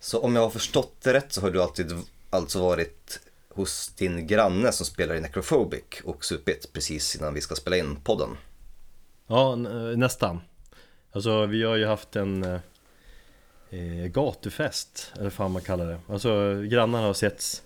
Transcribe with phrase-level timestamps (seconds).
[0.00, 1.92] Så om jag har förstått det rätt så har du alltid
[2.30, 7.54] alltså varit hos din granne som spelar i Necrophobic och supit precis innan vi ska
[7.54, 8.36] spela in podden.
[9.26, 10.40] Ja, eh, nästan.
[11.12, 12.60] Alltså vi har ju haft en eh,
[13.70, 15.98] eh, gatufest, eller vad fan man kallar det.
[16.08, 17.62] Alltså grannarna har setts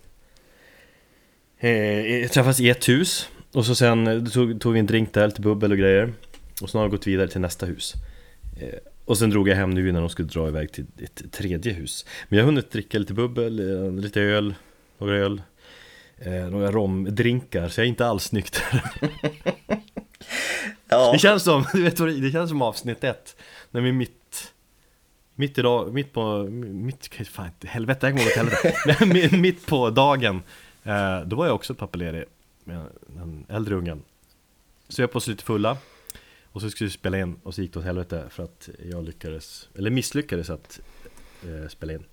[1.57, 5.27] eh, Träffats i ett hus och så sen eh, tog, tog vi en drink där,
[5.27, 6.13] lite bubbel och grejer.
[6.61, 7.93] Och sen har vi gått vidare till nästa hus.
[8.59, 11.73] Eh, och sen drog jag hem nu innan de skulle dra iväg till ett tredje
[11.73, 12.05] hus.
[12.29, 14.55] Men jag har hunnit dricka lite bubbel, eh, lite öl,
[14.97, 15.41] några öl.
[16.17, 18.83] Eh, några romdrinkar, så jag är inte alls nykter.
[20.87, 23.35] Ja, Det känns som, du vet vad det, det känns som avsnitt ett
[23.71, 24.53] När vi mitt
[25.35, 28.55] Mitt idag, mitt på, mitt, fan helvete, jag kommer åt
[28.95, 30.41] helvete Mitt på dagen
[31.25, 32.23] Då var jag också pappaledig
[32.63, 34.03] med den äldre ungen
[34.89, 35.77] Så jag på oss lite fulla
[36.53, 39.03] Och så skulle vi spela in och så gick det åt helvete för att jag
[39.05, 40.79] lyckades Eller misslyckades att
[41.43, 42.03] eh, spela in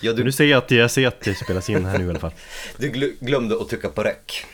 [0.00, 2.10] ja du, nu ser jag att, jag ser att det spelas in här nu i
[2.10, 2.32] alla fall
[2.76, 4.44] du gl- glömde att trycka på räck.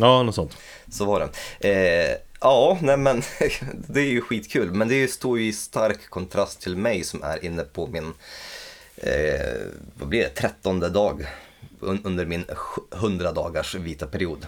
[0.00, 0.56] Ja, något sånt
[0.92, 1.68] Så var det.
[1.70, 3.22] Eh, ja, nej men
[3.88, 4.70] det är ju skitkul.
[4.72, 8.12] Men det står ju i stark kontrast till mig som är inne på min,
[8.96, 9.56] eh,
[9.94, 11.26] vad blir det, trettonde dag
[11.80, 12.44] un- under min
[12.96, 14.46] 100 dagars vita period.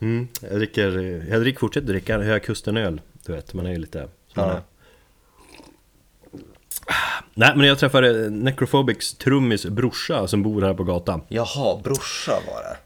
[0.00, 0.90] Mm, Jag dricker,
[1.30, 4.52] jag dricker, fortsätter dricka Höga Kusten-öl Du vet, man är ju lite Ja.
[4.52, 4.60] är.
[7.34, 11.20] Nej men jag träffade Necrophobics trummis brorsa som bor här på gatan.
[11.28, 12.76] Jaha, brorsa var det.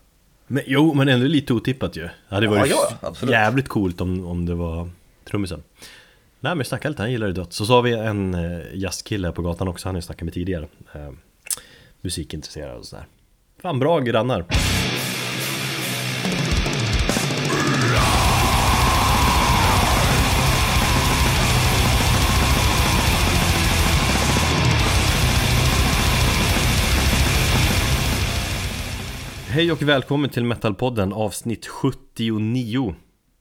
[0.47, 2.03] men, Jo men ändå lite otippat ju.
[2.03, 2.71] Det hade Ja, varit
[3.03, 4.91] ja, jävligt coolt om, om det var
[5.25, 5.63] trummisen.
[6.41, 7.53] Nej men snacka lite, han gillar det dött.
[7.53, 10.69] Så har vi en eh, jazzkille på gatan också, han har jag snackat med tidigare.
[10.95, 11.11] Eh,
[12.01, 13.07] Musikintresserad och sådär.
[13.63, 14.45] Fan bra grannar
[29.59, 32.95] Hej och välkommen till Metalpodden avsnitt 79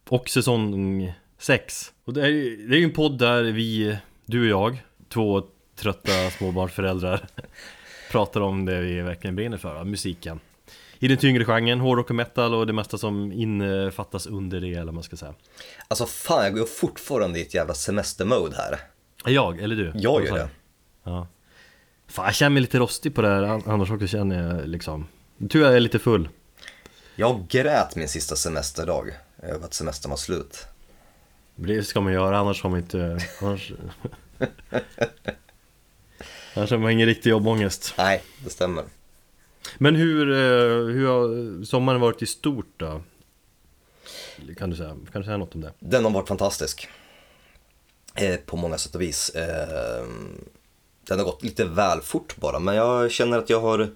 [0.10, 2.32] Och säsong 6 Och det är,
[2.70, 5.44] det är ju en podd där vi, du och jag, två
[5.76, 7.28] trötta småbarnsföräldrar
[8.12, 10.40] Pratar om det vi verkligen brinner för, musiken.
[11.00, 14.86] I den tyngre genren, hårdrock och metal och det mesta som innefattas under det eller
[14.86, 15.34] vad man ska säga.
[15.88, 18.80] Alltså fan, jag går fortfarande i ett jävla semestermode här.
[19.26, 19.92] Är jag, eller du?
[19.96, 20.50] Jag gör det.
[21.04, 21.28] Ja.
[22.08, 25.08] Fan jag känner mig lite rostig på det här, an- annars också känner jag liksom
[25.38, 26.30] Jag är lite full
[27.16, 30.66] Jag grät min sista semesterdag över att semestern var slut.
[31.56, 33.20] Det ska man göra, annars har man inte...
[33.42, 33.72] Annars,
[36.54, 37.94] annars har man ingen riktig jobbångest.
[37.98, 38.84] Nej, det stämmer.
[39.78, 43.02] Men hur, eh, hur har sommaren varit i stort då?
[44.58, 45.74] Kan du säga, kan du säga något om det?
[45.80, 46.90] Den har varit fantastisk.
[48.16, 49.30] Eh, på många sätt och vis.
[49.30, 50.08] Eh,
[51.08, 53.90] den har gått lite väl fort bara, men jag känner att jag har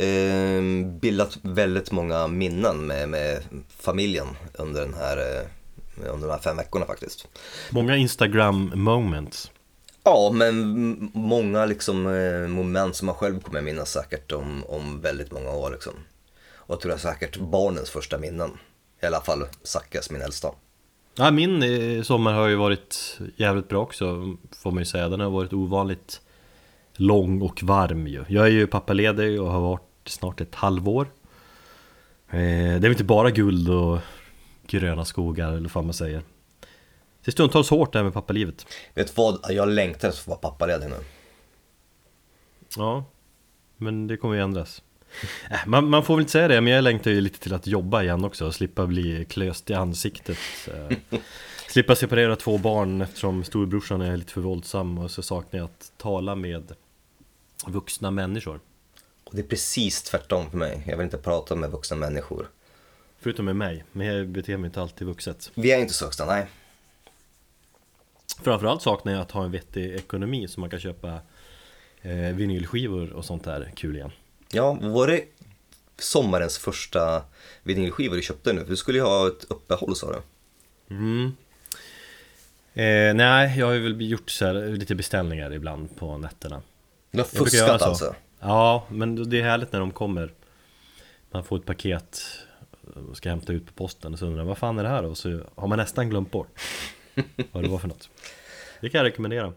[0.00, 3.42] eh, bildat väldigt många minnen med, med
[3.78, 7.28] familjen under, den här, eh, under de här fem veckorna faktiskt.
[7.70, 9.50] Många Instagram moments.
[10.04, 15.32] Ja, men många liksom, eh, moment som man själv kommer minnas säkert om, om väldigt
[15.32, 15.70] många år.
[15.70, 15.92] Liksom.
[16.54, 18.50] Och jag tror jag säkert barnens första minnen.
[19.02, 20.48] I alla fall Zackas, min äldsta.
[21.14, 25.08] Ja, min eh, sommar har ju varit jävligt bra också, får man ju säga.
[25.08, 26.20] Den har varit ovanligt
[26.96, 28.24] lång och varm ju.
[28.28, 31.10] Jag är ju pappaledig och har varit snart ett halvår.
[32.30, 32.42] Eh, Det
[32.76, 33.98] är väl inte bara guld och
[34.66, 36.22] gröna skogar eller vad man säger.
[37.24, 38.66] Det är stundtals hårt det här med pappalivet.
[38.94, 39.40] Vet du vad?
[39.48, 40.96] Jag längtar efter att vara pappaledig nu.
[42.76, 43.04] Ja,
[43.76, 44.82] men det kommer ju ändras.
[45.50, 47.66] Äh, Man, man får väl inte säga det, men jag längtar ju lite till att
[47.66, 50.38] jobba igen också och slippa bli klöst i ansiktet.
[50.74, 50.96] Eh,
[51.68, 55.92] slippa separera två barn eftersom storbrorsan är lite för våldsam och så saknar jag att
[55.96, 56.72] tala med
[57.66, 58.60] vuxna människor.
[59.30, 60.82] Och det är precis tvärtom för mig.
[60.86, 62.50] Jag vill inte prata med vuxna människor.
[63.20, 65.50] Förutom med mig, men jag beter mig inte alltid vuxet.
[65.54, 66.46] Vi är inte så vuxna, nej.
[68.42, 71.20] Framförallt saknar jag att ha en vettig ekonomi så man kan köpa
[72.02, 74.10] eh, vinylskivor och sånt där kul igen.
[74.52, 75.24] Ja, var det
[75.98, 77.22] sommarens första
[77.62, 78.64] vinylskivor du köpte nu?
[78.68, 80.22] Du skulle ju ha ett uppehåll sa du.
[80.94, 81.32] Mm.
[82.74, 86.62] Eh, nej, jag har ju väl gjort så här, lite beställningar ibland på nätterna.
[87.10, 88.14] Du har fuskat alltså?
[88.40, 90.32] Ja, men det är härligt när de kommer.
[91.30, 92.22] Man får ett paket
[93.10, 95.02] och ska hämta ut på posten och så undrar man, vad fan är det här
[95.02, 95.08] då?
[95.08, 96.60] Och så har man nästan glömt bort
[97.52, 98.10] vad det var för något.
[98.80, 99.52] Det kan jag rekommendera.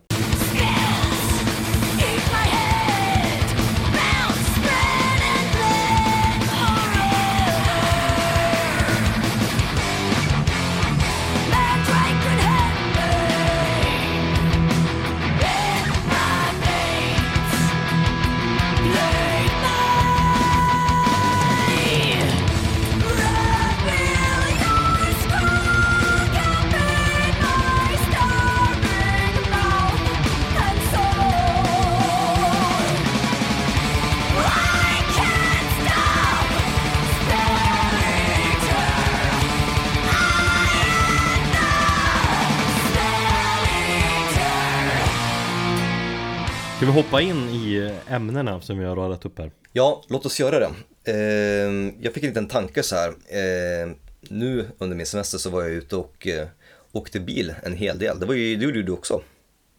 [47.13, 49.51] Hoppa in i ämnena som vi har radat upp här?
[49.71, 50.69] Ja, låt oss göra det.
[51.11, 53.09] Eh, jag fick en liten tanke så här.
[53.09, 56.47] Eh, nu under min semester så var jag ute och eh,
[56.91, 58.19] åkte bil en hel del.
[58.19, 59.21] Det, var ju, det gjorde du också.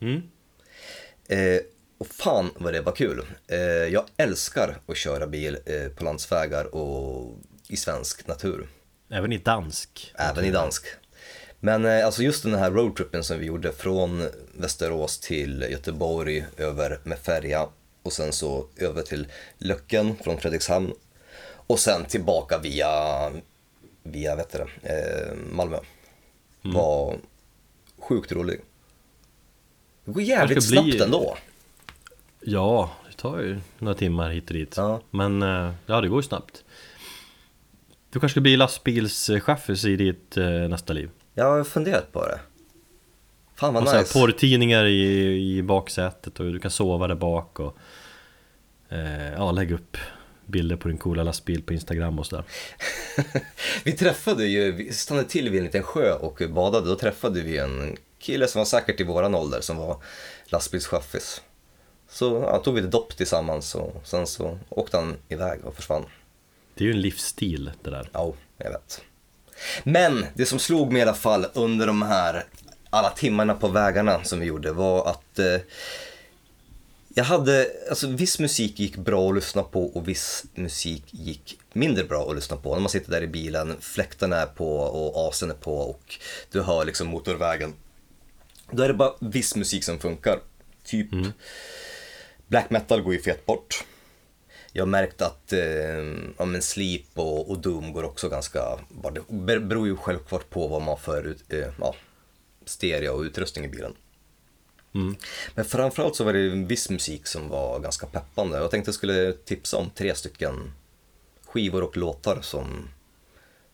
[0.00, 0.22] Mm.
[1.28, 1.60] Eh,
[1.98, 3.22] och fan vad det var kul.
[3.90, 7.38] Jag älskar att köra bil eh, på landsvägar och
[7.68, 8.68] i svensk natur.
[9.10, 10.12] Även i dansk?
[10.14, 10.86] Även i dansk.
[11.64, 16.98] Men eh, alltså just den här roadtrippen som vi gjorde från Västerås till Göteborg över
[17.04, 17.68] med färja
[18.02, 19.26] och sen så över till
[19.58, 20.92] Löcken från Fredrikshamn
[21.66, 22.88] och sen tillbaka via,
[24.02, 25.78] via vet det, eh, Malmö.
[26.62, 27.16] Var
[27.98, 28.60] sjukt rolig.
[30.04, 31.36] Det går jävligt snabbt ändå.
[32.40, 34.74] Ja, det tar ju några timmar hit och dit.
[34.76, 35.00] Ja.
[35.10, 36.64] Men eh, ja, det går ju snabbt.
[38.10, 40.36] Du kanske ska bli lastbilschaffis i ditt
[40.68, 41.10] nästa liv?
[41.34, 42.40] Jag har funderat på det.
[43.54, 44.12] Fan vad Och nice.
[44.12, 47.76] porrtidningar i, i baksätet och du kan sova där bak och
[48.88, 49.96] eh, ja, lägga upp
[50.46, 52.44] bilder på din coola lastbil på Instagram och sådär.
[53.84, 56.88] Vi träffade ju, vi stannade till vid en liten sjö och badade.
[56.88, 59.96] Då träffade vi en kille som var säkert i våran ålder som var
[60.44, 61.42] lastbilschaffis.
[62.08, 66.04] Så ja, tog vi ett dopp tillsammans och sen så åkte han iväg och försvann.
[66.74, 68.08] Det är ju en livsstil det där.
[68.12, 69.02] Ja, jag vet.
[69.82, 72.44] Men det som slog mig i alla fall under de här
[72.90, 75.60] alla timmarna på vägarna som vi gjorde var att eh,
[77.16, 82.04] jag hade, alltså viss musik gick bra att lyssna på och viss musik gick mindre
[82.04, 82.74] bra att lyssna på.
[82.74, 86.18] När man sitter där i bilen, fläktarna är på och asen är på och
[86.50, 87.72] du hör liksom motorvägen.
[88.70, 90.38] Då är det bara viss musik som funkar.
[90.84, 91.08] Typ
[92.46, 93.84] black metal går ju fet bort.
[94.76, 95.60] Jag har märkt att eh,
[96.38, 98.78] ja, men Sleep och, och Doom går också ganska.
[99.12, 101.94] Det ber- beror ju självklart på vad man har för eh, ja,
[102.64, 103.92] stereo och utrustning i bilen.
[105.54, 108.58] Men framförallt så var det viss musik som var ganska peppande.
[108.58, 110.72] Jag tänkte jag skulle tipsa om tre stycken
[111.46, 112.88] skivor och låtar som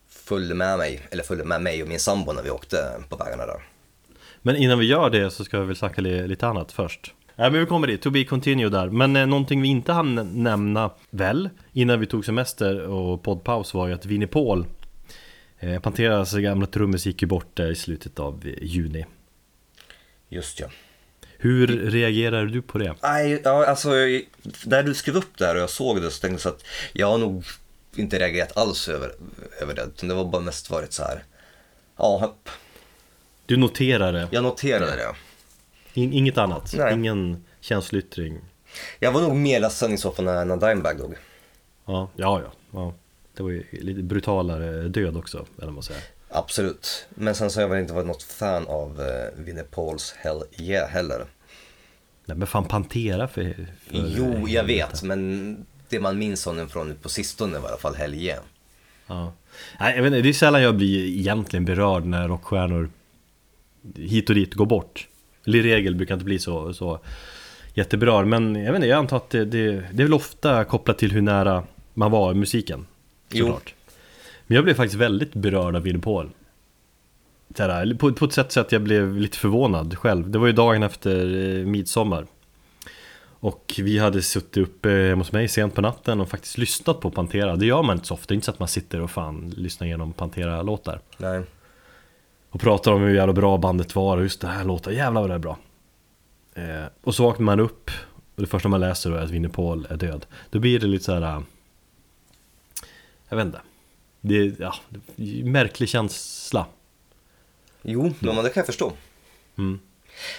[0.09, 2.77] följde med mig, eller följde med mig och min sambo när vi åkte
[3.09, 3.67] på vägarna där.
[4.41, 7.13] Men innan vi gör det så ska vi väl snacka li- lite annat först.
[7.35, 8.89] Ja men vi kommer dit, to be continue där.
[8.89, 13.87] Men eh, någonting vi inte hann nämna väl innan vi tog semester och poddpaus var
[13.87, 14.65] ju att Vinnie Paul
[15.59, 19.05] eh, Panteras gamla trummis gick ju bort där i slutet av eh, juni.
[20.29, 20.67] Just ja.
[21.37, 22.95] Hur reagerar du på det?
[23.03, 23.89] Nej, ja, alltså
[24.65, 26.63] när du skrev upp det här och jag såg det så tänkte jag att
[26.93, 27.43] jag har nog
[27.95, 29.11] inte reagerat alls över,
[29.61, 30.07] över det.
[30.07, 31.23] Det var bara mest varit så här.
[31.97, 32.49] Ja, hopp.
[33.45, 35.15] Du noterar det, Jag noterade det.
[35.93, 36.93] In, inget annat, Nej.
[36.93, 38.39] ingen känsloyttring.
[38.99, 41.15] Jag var nog mer ledsen i så fall när, när Dimebag dog.
[41.85, 42.93] Ja, ja, ja, ja.
[43.33, 46.03] Det var ju lite brutalare död också, eller vad man säger.
[46.29, 47.07] Absolut.
[47.09, 50.43] Men sen så har jag väl inte varit något fan av uh, Vinnie Pauls Hell
[50.59, 51.25] Yeah heller.
[52.25, 53.43] Nej men fan Pantera för,
[53.79, 55.03] för Jo, jag vet.
[55.03, 58.43] Men det man minns honom från på sistone var i alla fall Hell Yeah.
[59.07, 59.33] Ja.
[59.79, 62.89] Nej, jag vet inte, det är sällan jag blir egentligen berörd när rockstjärnor
[63.95, 65.07] hit och dit går bort.
[65.47, 66.99] Eller i regel brukar inte bli så, så
[67.73, 68.27] jätteberörd.
[68.27, 71.11] Men jag vet inte, jag antar att det, det, det är väl ofta kopplat till
[71.11, 72.85] hur nära man var musiken.
[73.29, 73.45] Jo.
[73.45, 73.73] Såklart.
[74.47, 76.29] Men jag blev faktiskt väldigt berörd av Vinnie Paul.
[77.57, 80.29] Så här, På, på ett sätt så att jag blev lite förvånad själv.
[80.29, 82.25] Det var ju dagen efter eh, midsommar.
[83.23, 87.11] Och vi hade suttit uppe hemma hos mig sent på natten och faktiskt lyssnat på
[87.11, 87.55] Pantera.
[87.55, 89.53] Det gör man inte så ofta, det är inte så att man sitter och fan
[89.57, 90.99] lyssnar igenom Pantera-låtar.
[91.17, 91.41] Nej.
[92.51, 95.29] Och pratar om hur jävla bra bandet var och just det här låter, jävlar vad
[95.29, 95.57] det är bra.
[96.53, 97.91] Eh, och så vaknar man upp
[98.35, 100.25] och det första man läser då är att Vinnie Paul är död.
[100.49, 101.21] Då blir det lite så här.
[101.21, 101.41] äh,
[103.29, 103.61] Jag vet inte.
[104.21, 104.75] Det är, ja,
[105.43, 106.65] märklig känsla.
[107.81, 108.93] Jo, men det kan jag förstå.
[109.57, 109.79] Mm.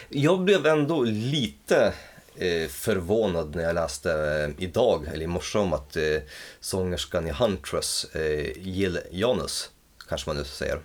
[0.09, 1.95] Jag blev ändå lite
[2.37, 6.03] eh, förvånad när jag läste eh, idag, eller i morse, om att eh,
[6.61, 9.71] sångerskan i Huntress, eh, Jill Janus,
[10.09, 10.81] kanske man nu säger,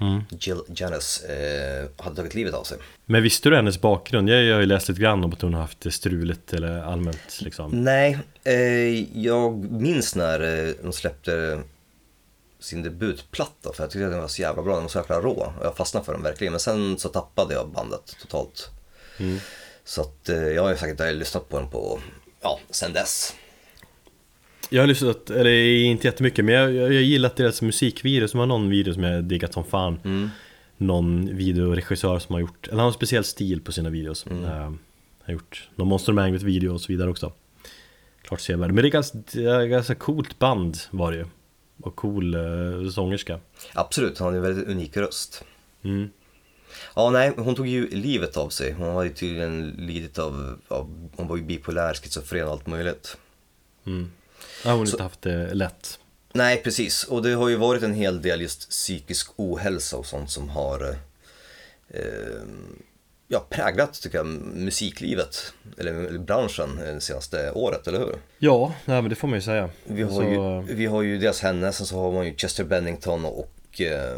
[0.00, 0.22] Mm.
[0.30, 2.78] Jill Janus, eh, hade tagit livet av sig.
[3.06, 4.28] Men visste du hennes bakgrund?
[4.28, 6.82] Jag, jag har ju läst lite grann om att hon har haft det struligt eller
[6.82, 7.70] allmänt liksom.
[7.84, 11.60] Nej, eh, jag minns när eh, de släppte
[12.60, 15.20] sin debutplatta för jag tyckte att den var så jävla bra, den var så jävla
[15.20, 16.52] rå och jag fastnade för den verkligen.
[16.52, 18.70] Men sen så tappade jag bandet totalt.
[19.18, 19.38] Mm.
[19.84, 22.00] Så att eh, jag har ju säkert lyssnat på den på,
[22.40, 23.34] ja, sen dess.
[24.70, 25.50] Jag har lyssnat, eller
[25.84, 29.24] inte jättemycket, men jag, jag, jag gillat deras musikvideo som har någon video som jag
[29.24, 30.00] diggat som fan.
[30.04, 30.30] Mm.
[30.76, 34.26] Någon videoregissör som har gjort, eller han har en speciell stil på sina videos.
[34.26, 34.44] Mm.
[34.44, 34.72] Eh,
[35.24, 37.32] har gjort någon Monster Magnet video och så vidare också.
[38.22, 38.72] Klart sevärd.
[38.72, 41.26] Men det är ganska, det är ganska coolt band var det ju.
[41.82, 43.40] Och cool eh, sångerska.
[43.72, 45.44] Absolut, han har en väldigt unik röst.
[45.82, 46.10] Mm.
[46.94, 48.72] Ja, nej, hon tog ju livet av sig.
[48.72, 53.16] Hon ju tydligen lidit av, av hon var ju bipolär, schizofren och allt möjligt.
[54.64, 55.98] Ja, hon har inte haft det lätt.
[56.32, 57.04] Nej, precis.
[57.04, 60.96] Och det har ju varit en hel del just psykisk ohälsa och sånt som har
[61.88, 62.00] eh,
[63.28, 68.14] ja, präglat, tycker jag, musiklivet, eller, eller branschen eh, det senaste året, eller hur?
[68.38, 69.70] Ja, nej, men det får man ju säga.
[69.84, 70.22] Vi har, Så,
[70.68, 74.16] ju, vi har ju dels henne, sen så har man ju Chester Bennington och eh,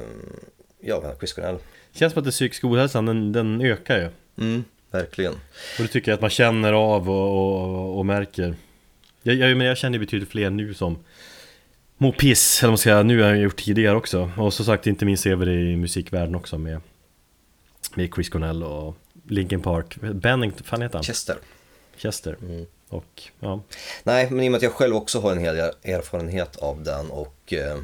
[0.81, 1.59] ja, Chris Cornell.
[1.93, 4.09] Känns som att den psykiska ohälsan, den, den ökar ju.
[4.45, 5.33] Mm, verkligen.
[5.33, 8.57] Och det tycker jag att man känner av och, och, och märker.
[9.26, 10.99] Jag, jag, men jag känner betydligt fler nu som
[11.97, 14.30] mår piss, eller vad man ska säga, nu har jag gjort tidigare också.
[14.37, 16.80] Och som sagt, inte minst ser vi det i musikvärlden också med,
[17.95, 18.97] med Chris Cornell och
[19.28, 19.97] Linkin Park.
[20.00, 21.02] Bennington, fan heter han?
[21.02, 21.37] Chester.
[21.97, 22.37] Chester.
[22.88, 23.61] Och ja,
[24.02, 27.11] Nej, men i och med att jag själv också har en hel erfarenhet av den
[27.11, 27.78] och eh,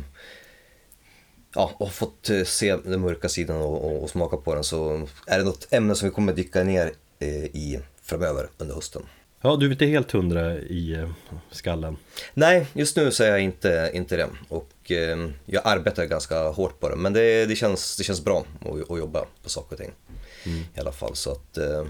[1.55, 4.65] ja, och har fått eh, se den mörka sidan och, och, och smaka på den
[4.65, 9.03] så är det något ämne som vi kommer dyka ner eh, i framöver under hösten.
[9.43, 11.11] Ja du är inte helt hundra i eh,
[11.51, 11.97] skallen.
[12.35, 16.81] Nej, just nu så är jag inte, inte det och eh, jag arbetar ganska hårt
[16.81, 19.79] på det men det, det, känns, det känns bra att, att jobba på saker och
[19.79, 19.93] ting
[20.75, 21.85] i alla fall så att eh,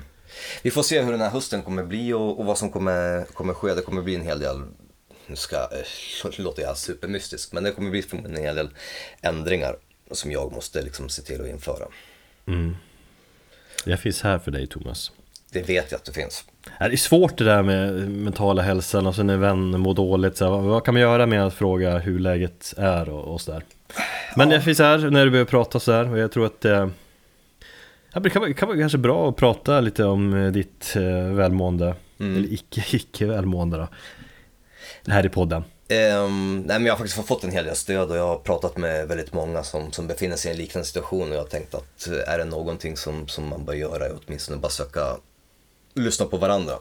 [0.62, 3.54] vi får se hur den här hösten kommer bli och, och vad som kommer, kommer
[3.54, 3.74] ske.
[3.74, 4.62] Det kommer bli en hel del
[5.26, 8.70] nu ska, eh, låter jag supermystisk, men det kommer bli en hel del
[9.20, 9.76] ändringar
[10.10, 11.86] som jag måste liksom se till att införa.
[13.84, 15.12] Jag finns här för dig Thomas.
[15.52, 16.44] Det vet jag att det finns.
[16.80, 19.94] Ja, Det är svårt det där med mentala hälsan och sen när en vän mår
[19.94, 23.40] dåligt så här, vad, kan man göra med att fråga hur läget är och, och
[23.40, 23.64] sådär?
[24.36, 26.88] Men jag finns här när du behöver prata så här och jag tror att eh,
[28.12, 31.34] ja, det kan, vara- kan vara kanske bra att prata lite om eh, ditt eh,
[31.34, 31.94] välmående.
[32.20, 33.88] Eller icke, icke välmående då.
[35.04, 35.64] Det här i podden.
[35.88, 38.76] Ehm, nej, men jag har faktiskt fått en hel del stöd och jag har pratat
[38.76, 41.74] med väldigt många som, som befinner sig i en liknande situation och jag har tänkt
[41.74, 45.00] att eh, är det någonting som, som man bör göra är åtminstone bara söka
[45.94, 46.74] lyssna på varandra.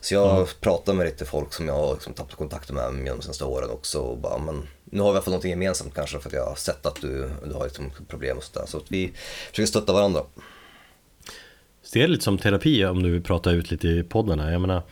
[0.00, 3.18] Så jag har pratat med lite folk som jag har liksom tappat kontakten med genom
[3.18, 6.28] de senaste åren också och bara, men nu har vi fått någonting gemensamt kanske för
[6.28, 8.66] att jag har sett att du, du har liksom problem och sådär.
[8.66, 9.12] Så att vi
[9.50, 10.22] försöker stötta varandra.
[11.82, 14.52] Ser det lite som terapi om du vill prata ut lite i podden här.
[14.52, 14.82] Jag menar,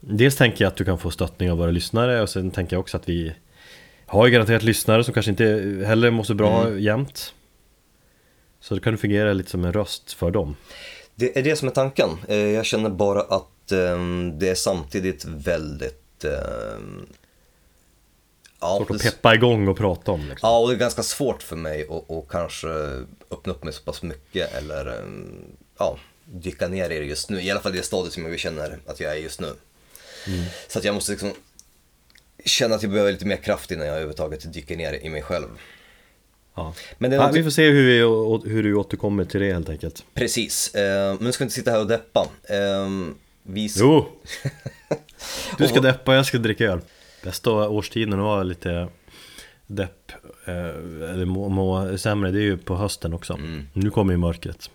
[0.00, 2.80] dels tänker jag att du kan få stöttning av våra lyssnare och sen tänker jag
[2.80, 3.32] också att vi
[4.06, 5.44] har ju garanterat lyssnare som kanske inte
[5.86, 7.34] heller mår så bra jämt.
[8.60, 10.56] Så då kan du fungera lite som en röst för dem.
[11.20, 12.10] Det är det som är tanken.
[12.28, 16.24] Eh, Jag känner bara att ehm, det är samtidigt väldigt...
[16.24, 17.06] ehm,
[18.60, 20.48] ja, Svårt att peppa igång och prata om liksom.
[20.48, 22.68] Ja, och det är ganska svårt för mig att, att kanske
[23.30, 25.44] öppna upp mig så pass mycket eller ehm,
[25.78, 27.42] ja, dyka ner i det just nu.
[27.42, 29.52] I alla fall det stadiet som jag känner att jag är just nu.
[30.68, 31.32] Så att jag måste liksom
[32.44, 35.48] känna att jag behöver lite mer kraft innan jag överhuvudtaget dyker ner i mig själv.
[36.54, 36.74] Ja.
[36.98, 39.68] Men det är något- vi får se hur, vi, hur du återkommer till det helt
[39.68, 40.04] enkelt.
[40.14, 42.28] Precis, eh, men nu ska vi inte sitta här och deppa.
[42.48, 42.88] Eh,
[43.42, 43.80] vi ska...
[43.80, 44.08] Jo!
[45.58, 46.80] Du ska Och- deppa, jag ska dricka öl.
[47.24, 48.88] Bästa årstiden att vara lite
[49.66, 50.12] depp,
[50.46, 50.54] eh,
[51.10, 53.38] eller må, må sämre, det är ju på hösten också.
[53.72, 54.70] Nu kommer ju mörkret.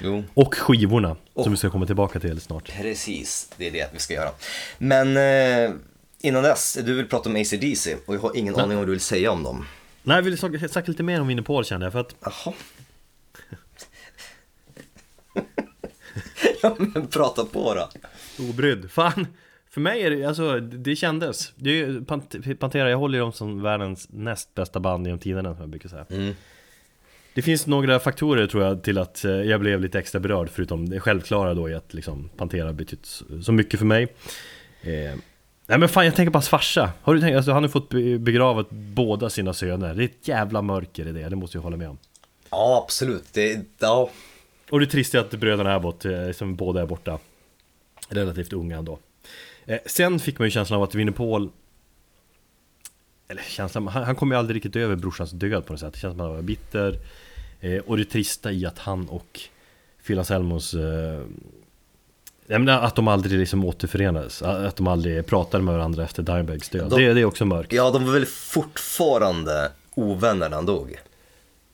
[0.00, 2.72] Jo, Och skivorna, Och- som vi ska komma tillbaka till snart.
[2.72, 4.30] precis, det är det vi ska göra.
[4.78, 5.70] Men eh,
[6.20, 8.90] innan dess, du vill prata om ACDC och jag har ingen aning om vad du
[8.90, 9.66] vill säga om dem.
[10.06, 12.54] Nej, jag vill snacka lite mer om Vinnie kände jag, för att Jaha.
[16.62, 17.88] ja men prata på då.
[18.50, 18.90] Obrydd.
[18.90, 19.26] Fan!
[19.70, 21.52] För mig är det, alltså, det kändes.
[21.56, 25.18] Det är ju, Pant- Pantera, jag håller ju dem som världens näst bästa band genom
[25.18, 26.06] tiderna, som jag brukar säga.
[26.10, 26.34] Mm.
[27.34, 30.88] Det finns några faktorer tror jag till att eh, jag blev lite extra berörd, förutom
[30.88, 34.14] det självklara då i att liksom Pantera betytt så- så mycket för mig.
[34.82, 35.14] Eh,
[35.66, 36.92] nej men fan, jag tänker på hans farsa.
[37.02, 39.94] Har du tänkt, alltså, han har fått be- begrava båda sina söner.
[39.94, 41.98] Det är ett jävla mörker i det, det måste jag hålla med om.
[42.50, 44.10] Ja absolut, det, ja.
[44.70, 47.18] Och det trista är att bröderna Abbott, eh, som båda är borta
[48.08, 48.98] Relativt unga ändå
[49.66, 51.50] eh, Sen fick man ju känslan av att Vinnie Paul
[53.28, 55.98] Eller känslan, han, han kom ju aldrig riktigt över brorsans död på något sätt Det
[55.98, 56.98] känns som att han var bitter
[57.60, 59.40] eh, Och det trista i att han och
[60.06, 61.22] Phil Anselmos eh,
[62.48, 66.90] menar att de aldrig liksom återförenades Att de aldrig pratade med varandra efter Dimebags död
[66.90, 70.96] De- det, det är också mörkt ja, de var väl fortfarande ovänner när han dog.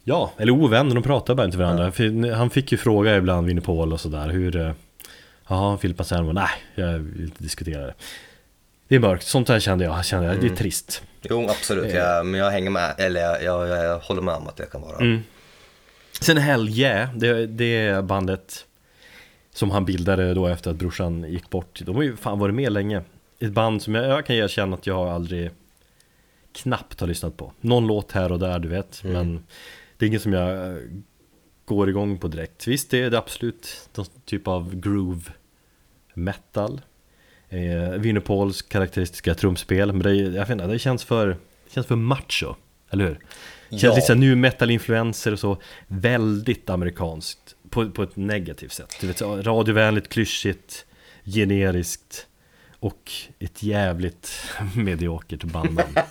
[0.05, 1.93] Ja, eller ovänner, de pratar bara inte med varandra.
[1.93, 4.57] För Han fick ju fråga ibland, Vinnie Paul och sådär, hur...
[4.57, 4.73] eh,
[5.49, 7.95] Jaha, Filip Anselmo, nej, jag vill inte diskutera det.
[8.89, 11.03] Det är mörkt, sånt här kände jag, kände jag, det är trist.
[11.23, 14.57] Jo absolut, jag, men jag hänger med, eller jag, jag, jag håller med om att
[14.57, 14.97] det kan vara.
[14.97, 15.23] Mm.
[16.21, 18.65] Sen Hell Yeah, det, det är bandet
[19.55, 21.81] som han bildade då efter att brorsan gick bort.
[21.85, 23.03] De har ju fan varit med länge.
[23.39, 25.51] Ett band som jag, jag kan erkänna att jag aldrig
[26.53, 27.53] knappt har lyssnat på.
[27.61, 29.05] Någon låt här och där, du vet.
[29.05, 29.45] Men
[29.97, 30.77] det är inget som jag eh,
[31.65, 32.67] går igång på direkt.
[32.67, 35.23] Visst, det är det absolut någon typ av groove
[36.15, 36.81] metal.
[37.49, 42.55] Eh, Pauls karaktäristiska trumspel, men det, jag inte, det känns för, det känns för macho,
[42.91, 43.19] eller hur?
[43.71, 43.95] Det känns Ja.
[43.95, 45.57] lite nu metal-influenser och så,
[45.87, 48.97] väldigt amerikanskt, på, på ett negativt sätt.
[49.01, 50.85] Du vet, radiovänligt, klyschigt,
[51.25, 52.27] generiskt
[52.79, 54.33] och ett jävligt
[54.77, 55.95] mediokert bandnamn.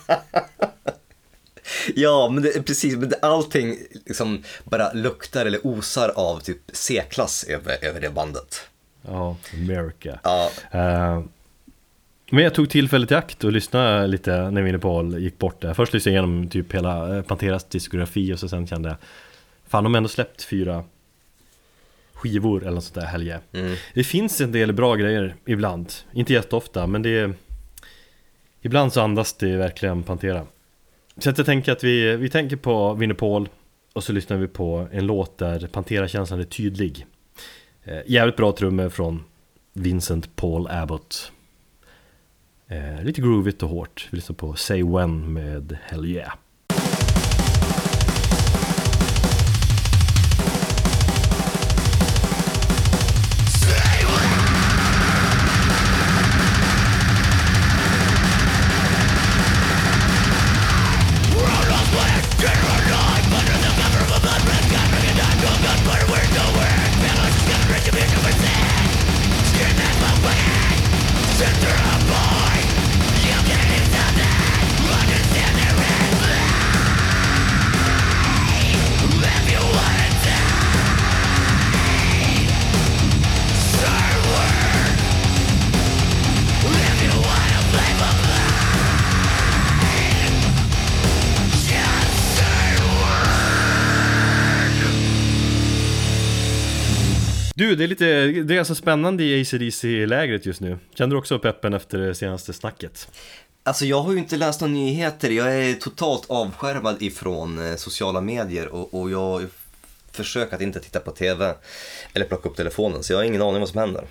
[1.94, 3.76] Ja, men det precis, men det, allting
[4.06, 8.60] liksom bara luktar eller osar av typ C-klass över, över det bandet.
[9.02, 10.18] ja, America.
[10.22, 11.22] Ja, Eh,
[12.30, 15.74] men jag tog tillfället i akt och lyssnade lite när Vinnie Paul gick bort där.
[15.74, 18.98] Först lyssnade jag igenom typ hela eh, Panteras diskografi och så sen kände jag
[19.68, 20.84] Fan de har ändå släppt fyra
[22.22, 23.40] skivor eller något sånt där helge.
[23.52, 23.76] mm.
[23.94, 27.34] Det finns en del bra grejer ibland, inte jätteofta men det är
[28.64, 30.46] Ibland så andas det verkligen Pantera.
[31.16, 33.48] Så att jag tänker att vi, vi tänker på Vinnie Paul
[33.92, 37.06] och så lyssnar vi på en låt där Pantera-känslan är tydlig.
[37.84, 39.24] Eh, jävligt bra trummor från
[39.72, 41.32] Vincent Paul Abbott.
[42.68, 44.08] Eh, lite groovigt och hårt.
[44.10, 46.32] Vi lyssnar på Say When med Hell Yeah.
[98.02, 100.78] Lite, det är alltså spännande i ACDC-lägret just nu.
[100.94, 103.08] Känner du också peppen efter det senaste snacket?
[103.64, 108.20] Alltså jag har ju inte läst några nyheter, jag är totalt avskärmad ifrån eh, sociala
[108.20, 109.42] medier och, och jag
[110.10, 111.54] försöker att inte titta på TV
[112.12, 114.04] eller plocka upp telefonen så jag har ingen aning vad som händer.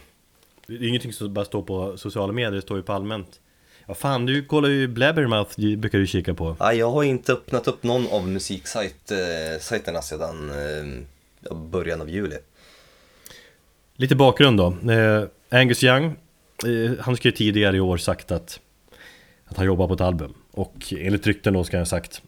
[0.68, 3.40] Det är ingenting som bara står på sociala medier, det står ju på allmänt.
[3.88, 6.56] Ja fan, du kollar ju Blabbermouth, ju- brukar du kika på.
[6.60, 11.04] Ja, jag har inte öppnat upp någon av musiksajterna sedan eh,
[11.50, 12.36] ja, början av juli.
[14.02, 14.92] Lite bakgrund då.
[14.92, 15.24] Eh,
[15.60, 18.60] Angus Young, eh, han ju tidigare i år sagt att,
[19.46, 20.34] att han jobbar på ett album.
[20.52, 22.22] Och enligt rykten då ska han ha sagt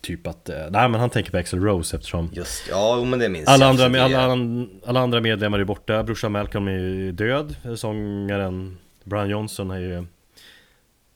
[0.00, 3.28] typ att, eh, nej men han tänker på Axl Rose eftersom Just ja, men det
[3.28, 3.70] minns alla jag.
[3.80, 9.70] andra, alla, an- alla andra medlemmar är borta, brorsan Malcolm är död, Sångaren Brian Johnson
[9.70, 9.92] är ju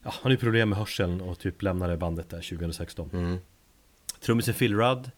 [0.05, 3.37] Ja, han har ju problem med hörseln och typ lämnade bandet där 2016 Mm.
[4.25, 5.11] Trummisen Phil Rudd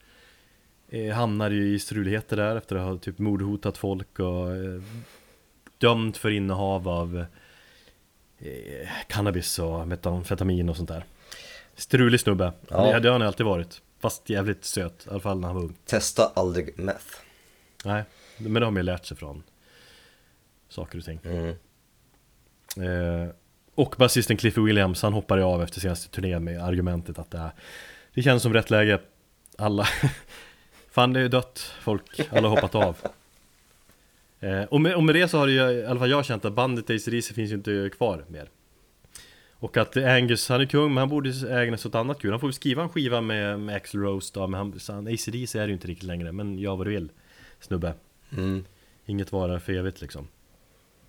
[0.94, 4.83] eh, Hamnar ju i struligheter där efter att ha typ mordhotat folk och eh,
[5.78, 7.24] Dömd för innehav av
[8.38, 11.04] eh, Cannabis och metamfetamin och sånt där
[11.74, 13.00] Strulig snubbe, Ja.
[13.00, 15.76] det har han alltid varit Fast jävligt söt, i alla fall när han var ung
[15.85, 17.04] Testa aldrig meth.
[17.85, 18.04] Nej,
[18.38, 19.42] men det har man ju lärt sig från
[20.68, 21.48] Saker och ting Mm.
[22.76, 23.28] eh,
[23.74, 27.50] Och basisten Cliffy Williams, han hoppade av efter senaste turnén med argumentet att det, är,
[28.14, 29.00] det känns som rätt läge
[29.59, 29.87] Alla
[30.94, 31.72] Fan det är ju dött.
[31.80, 32.96] Folk, alla har hoppat av.
[34.40, 36.52] Eh, och, med, och med det så har ju, i alla fall jag känt att
[36.52, 38.48] bandet AC/DC finns ju inte kvar mer.
[39.52, 42.30] Och att Angus, han är kung men han borde ägna sig åt annat kul.
[42.30, 45.59] Han får väl skriva en skiva med, med Axl Rose då, men han, han, AC/DC
[45.59, 47.11] är det ju inte riktigt längre Men gör vad du vill
[47.61, 47.94] Snubbe.
[48.37, 48.64] Mm.
[49.07, 50.28] Inget varar för evigt liksom.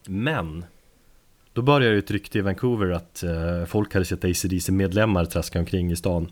[0.08, 0.65] Men
[1.54, 5.60] Då började ju ett rykte i Vancouver att eh, folk hade sett ACDC medlemmar traska
[5.60, 6.32] omkring i stan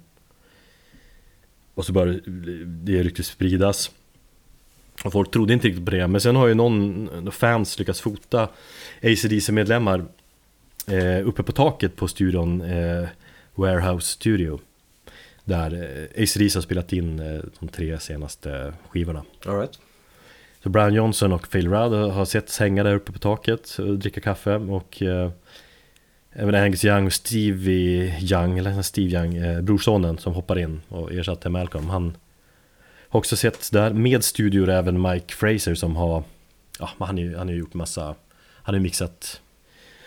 [1.75, 2.19] Och så började
[2.65, 3.91] det ryktet spridas.
[5.03, 6.07] Och folk trodde inte riktigt på det.
[6.07, 8.49] Men sen har ju någon fans lyckats fota
[9.03, 10.05] ACDC medlemmar
[10.87, 13.07] eh, Uppe på taket på studion eh,
[13.55, 14.59] Warehouse Studio.
[15.43, 19.23] Där eh, ACDC har spelat in eh, de tre senaste skivorna.
[19.45, 19.79] All right.
[20.63, 24.21] så Brian Johnson och Phil Rudd har setts hänga där uppe på taket och dricka
[24.21, 25.31] kaffe och eh,
[26.35, 31.11] Även Angus Young och Stevie Young, eller Steve Young, eh, brorsonen som hoppar in och
[31.13, 32.17] ersatte Malcolm Han
[33.09, 36.23] har också setts där med studior även Mike Fraser som har
[36.79, 38.15] Ja, han har ju han ju gjort massa
[38.63, 39.41] Han har mixat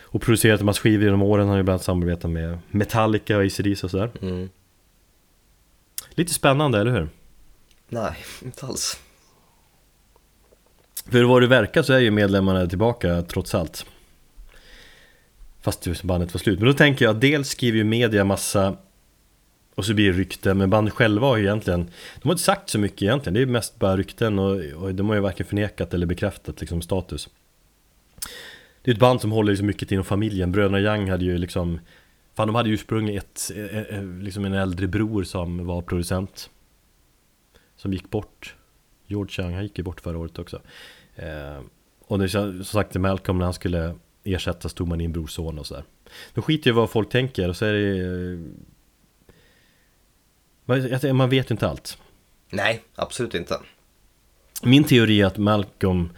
[0.02, 3.36] och producerat en massa skivor genom åren, han har ju bland annat samarbetat med Metallica
[3.36, 4.48] och AC/DC och sådär Mm.
[6.10, 7.08] Lite spännande, eller hur?
[7.88, 9.00] Nej, inte alls.
[11.10, 13.86] För vad det verkar så är ju medlemmarna tillbaka trots allt
[15.66, 16.58] Fast bandet var slut.
[16.58, 18.76] Men då tänker jag att dels skriver ju media massa
[19.74, 21.90] Och så blir det rykten, men bandet själva har ju egentligen
[22.22, 25.08] De har inte sagt så mycket egentligen, det är mest bara rykten och, och de
[25.08, 27.28] har ju varken förnekat eller bekräftat liksom status.
[28.82, 31.80] Det är ett band som håller liksom mycket inom familjen, Bröderna Young hade ju liksom
[32.34, 35.82] Fan de hade ju ursprungligen ett, eh, eh, eh, liksom en äldre bror som var
[35.82, 36.50] producent.
[37.76, 38.54] Som gick bort.
[39.06, 40.60] George Young, han gick ju bort förra året också.
[41.16, 41.60] Eh,
[42.06, 43.94] Och det, som sagt till Malcolm när han skulle
[44.26, 45.84] ersättas tog man in brorson och sådär
[46.34, 47.98] De skiter ju vad folk tänker och så är det
[51.06, 51.98] eh, man, vet ju inte allt.
[52.50, 53.58] Nej, absolut inte.
[54.62, 56.10] Min teori är att Malcolm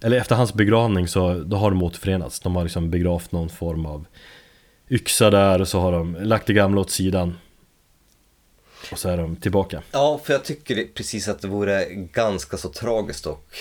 [0.00, 2.40] Eller efter hans begravning så då har de återförenats.
[2.40, 4.06] De har liksom begravt någon form av
[4.90, 7.38] Yxa där och så har de lagt det gamla åt sidan.
[8.92, 9.82] Och så är de tillbaka.
[9.92, 13.54] Ja, för jag tycker precis att det vore ganska så tragiskt och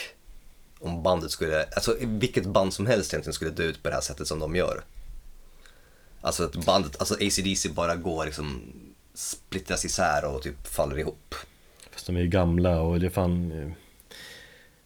[0.79, 4.01] om bandet skulle, alltså vilket band som helst egentligen skulle dö ut på det här
[4.01, 4.81] sättet som de gör.
[6.21, 8.61] Alltså att bandet, alltså ACDC bara går liksom
[9.13, 11.35] splittras isär och typ faller ihop.
[11.91, 13.71] Fast de är ju gamla och det är fan eh,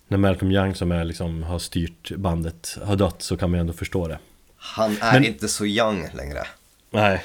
[0.07, 3.61] När Malcolm Young som är liksom har styrt bandet har dött så kan man ju
[3.61, 4.19] ändå förstå det
[4.55, 6.47] Han är Men- inte så young längre.
[6.89, 7.23] Nej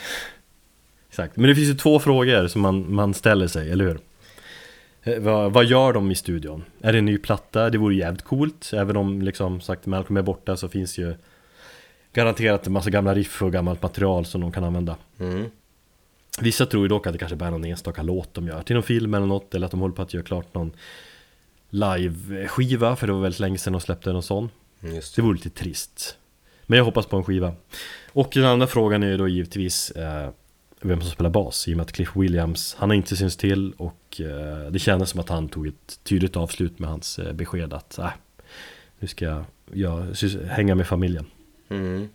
[1.08, 4.00] Exakt, men det finns ju två frågor som man, man ställer sig, eller hur?
[5.12, 6.64] Eh, Vad, vad gör de i studion?
[6.80, 7.70] Är det en ny platta?
[7.70, 11.14] Det vore jävligt coolt Även om liksom sagt Malcolm är borta så finns ju
[12.12, 15.50] Garanterat en massa gamla riff och gammalt material som de kan använda Mm.
[16.40, 18.74] Vissa tror ju dock att det kanske bara är någon enstaka låt de gör till
[18.76, 20.72] någon film eller något Eller att de håller på att göra klart någon
[21.70, 25.50] live-skiva För det var väldigt länge sedan de släppte någon sån Just det vore lite
[25.50, 26.16] trist
[26.66, 27.52] Men jag hoppas på en skiva
[28.12, 30.30] Och den andra frågan är ju då givetvis eh,
[30.80, 33.72] Vem som spelar bas I och med att Cliff Williams Han har inte synts till
[33.72, 37.72] och eh, Det kändes som att han tog ett tydligt avslut med hans eh, besked
[37.72, 38.10] att äh,
[38.98, 40.06] Nu ska jag, jag
[40.48, 41.26] hänga med familjen
[41.70, 42.08] Mm.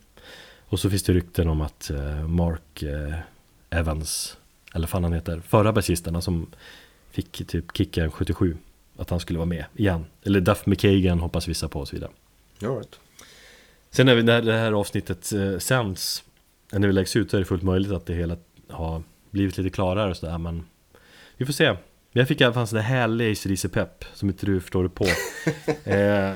[0.66, 3.14] Och så finns det rykten om att eh, Mark eh,
[3.70, 4.38] Evans
[4.74, 6.48] Eller vad fan han heter Förra basisten som
[7.12, 8.58] Fick typ kicken 77
[8.98, 12.12] Att han skulle vara med igen Eller Duff McKagan hoppas vissa på och så vidare
[12.62, 13.00] All right.
[13.92, 16.24] Sen när vi- när det här avsnittet eh, sänds
[16.72, 18.38] När vi läggs ut så är det fullt möjligt att det hela
[18.74, 20.66] har blivit lite klarare och sådär men
[21.38, 21.76] Vi får se.
[22.12, 24.92] Jag fick i alla fall en sån där härlig ACDC-pepp Som inte du förstår dig
[24.92, 25.06] på.
[25.90, 26.34] Eh,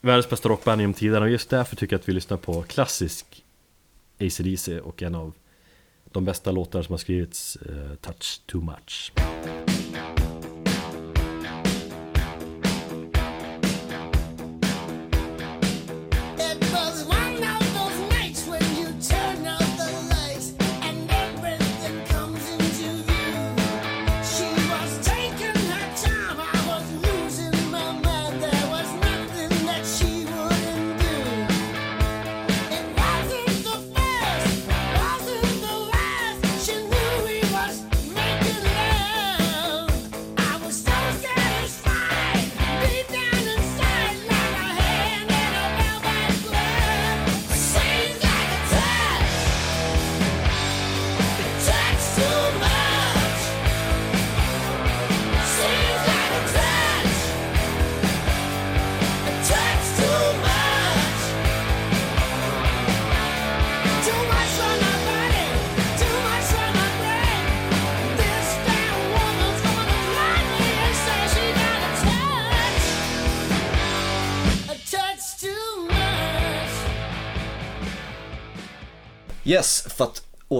[0.00, 3.44] Världens bästa rockband genom tiderna och just därför tycker jag att vi lyssnar på klassisk
[4.20, 5.32] ACDC och en av
[6.12, 9.12] de bästa låtar som har skrivits eh, Touch Too Much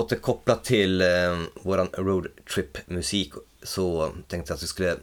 [0.08, 4.96] att återkoppla till eh, våran roadtrip-musik så tänkte jag att vi skulle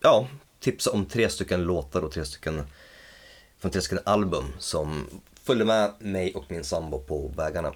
[0.00, 0.28] ja,
[0.60, 2.62] tipsa om tre stycken låtar och tre stycken
[3.58, 5.06] från tre stycken album som
[5.42, 7.72] följde med mig och min sambo på vägarna.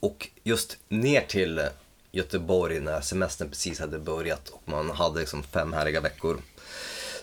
[0.00, 1.60] Och just ner till
[2.12, 6.38] Göteborg när semestern precis hade börjat och man hade liksom fem härliga veckor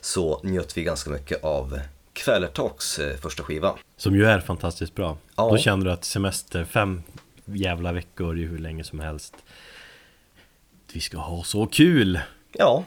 [0.01, 1.79] så njöt vi ganska mycket av
[2.13, 3.75] Kvällertalks eh, första skiva.
[3.97, 5.49] Som ju är fantastiskt bra Ja.
[5.49, 7.03] Då känner du att semester, fem
[7.47, 9.35] jävla veckor ju hur länge som helst
[10.93, 12.19] Vi ska ha så kul!
[12.51, 12.83] Ja,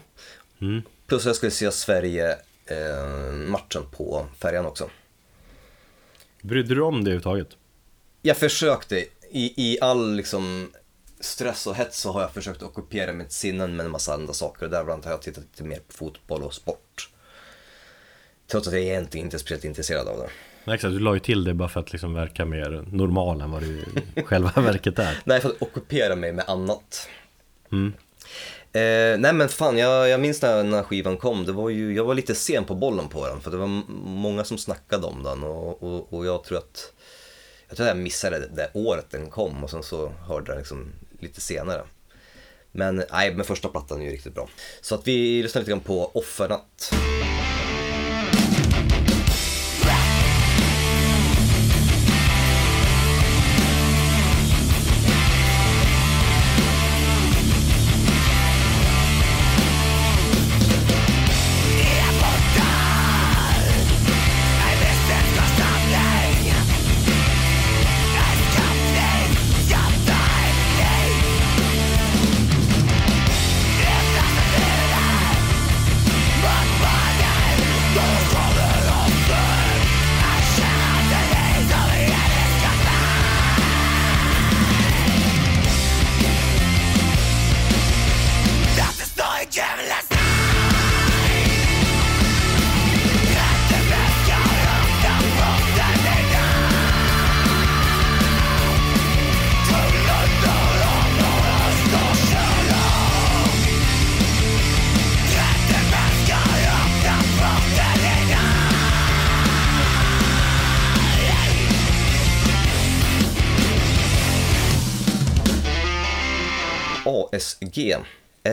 [0.61, 0.81] Mm.
[1.07, 4.89] plus jag skulle se Sverige-matchen på färjan också.
[6.41, 7.57] Brydde du dig om det överhuvudtaget?
[8.21, 10.71] Jag försökte, i, i all liksom
[11.19, 14.65] stress och hets så har jag försökt ockupera mitt sinnen med en massa andra saker.
[14.65, 17.09] Och däribland har jag tittat lite mer på fotboll och sport.
[18.51, 20.29] Trots att jag egentligen inte är speciellt intresserad av det.
[20.65, 23.51] Nej, exakt, du la ju till det bara för att liksom verka mer normal än
[23.51, 23.85] vad du
[24.23, 27.09] själva verket är Nej, för att ockupera mig med annat.
[27.71, 27.93] mm.
[28.73, 32.03] Eh, nej men fan, jag, jag minns när, när skivan kom, det var ju, jag
[32.03, 33.67] var lite sen på bollen på den för det var
[34.05, 36.93] många som snackade om den och, och, och jag tror att
[37.67, 40.57] jag tror att jag missade det, det året den kom och sen så hörde jag
[40.57, 41.81] liksom lite senare.
[42.71, 44.49] Men nej, men första plattan är ju riktigt bra.
[44.81, 46.93] Så att vi lyssnar lite grann på Offernatt.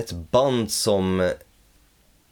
[0.09, 1.33] Ett band som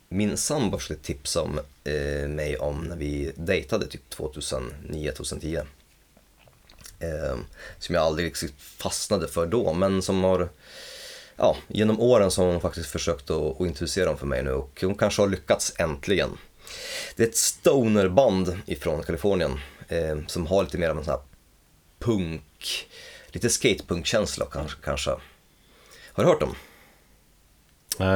[0.09, 5.57] min sambo skulle tipsa om, eh, mig om när vi dejtade typ 2009-2010.
[6.99, 7.37] Eh,
[7.79, 10.49] som jag aldrig riktigt fastnade för då, men som har
[11.37, 14.53] ja, genom åren så har hon faktiskt försökt att, att introducera dem för mig nu
[14.53, 16.31] och hon kanske har lyckats äntligen.
[17.17, 21.23] Det är ett stonerband ifrån Kalifornien eh, som har lite mer av en sån här
[21.99, 22.89] punk,
[23.29, 24.47] lite skatepunk-känsla
[24.83, 25.11] kanske.
[26.13, 26.55] Har du hört dem?
[28.01, 28.07] Eh,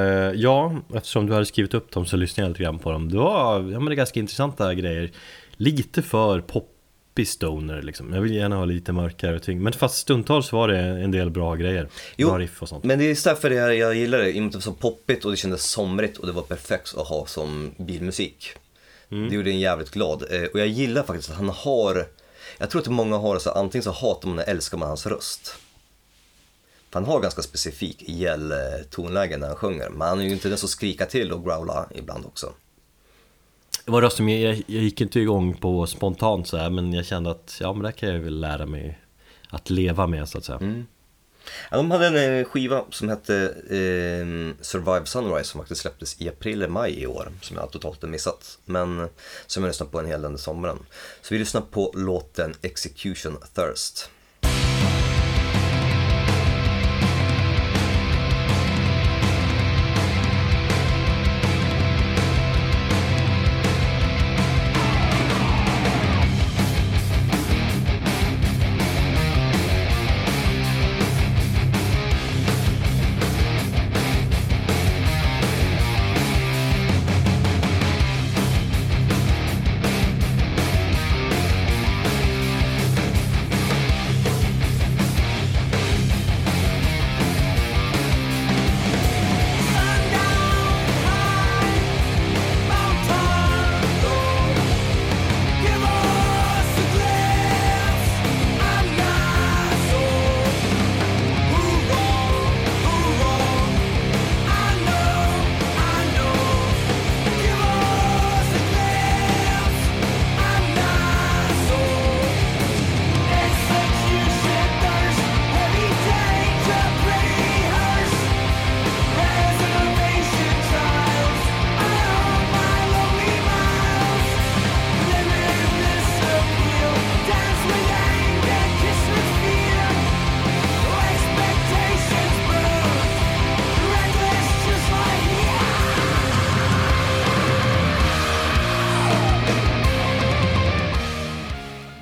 [0.41, 3.09] ja, eftersom du hade skrivit upp dem så lyssnade jag lite grann på dem.
[3.11, 5.11] Det var, ja men det är ganska intressanta grejer.
[5.57, 8.13] Lite för poppy stoner liksom.
[8.13, 9.63] Jag vill gärna ha lite mörkare ting.
[9.63, 11.89] Men fast stundtals var det en del bra grejer.
[12.19, 12.85] bra riff och sånt.
[12.85, 14.31] men det är därför jag, jag gillar det.
[14.33, 16.43] I och med att det var så poppigt och det kändes somrigt och det var
[16.43, 18.49] perfekt att ha som bilmusik.
[19.09, 20.23] Det gjorde en jävligt glad.
[20.31, 22.07] Eh, Och jag gillar faktiskt att han har,
[22.59, 25.55] jag tror att många har så antingen så hatar man eller älskar man hans röst.
[26.93, 28.55] Han har ganska specifik gäll
[28.91, 29.91] tonläge när han sjunger.
[29.91, 32.53] Men han är ju inte den som skrika till och growla ibland också.
[33.85, 37.31] Det var rösten, jag, jag gick inte igång på spontant så här, men jag kände
[37.31, 38.99] att ja men det kan jag väl lära mig
[39.51, 40.85] att leva med så att säga.
[41.71, 43.37] Ja, de hade en eh, skiva som hette
[43.69, 47.33] eh, Survive Sunrise som faktiskt släpptes i april eller maj i år.
[47.41, 48.59] Som jag totalt har missat.
[48.65, 49.09] Men
[49.47, 50.79] som jag lyssnat på en hel del under sommaren.
[51.23, 54.11] Så vi lyssnar på låten Execution Thirst.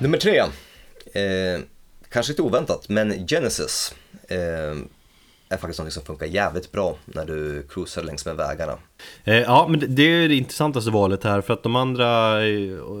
[0.01, 0.37] Nummer tre.
[0.39, 1.61] Eh,
[2.09, 3.95] kanske lite oväntat, men Genesis.
[4.27, 4.37] Eh,
[5.51, 8.77] är faktiskt något som funkar jävligt bra när du cruisar längs med vägarna.
[9.23, 12.39] Eh, ja, men det- är det intressantaste valet här för att de andra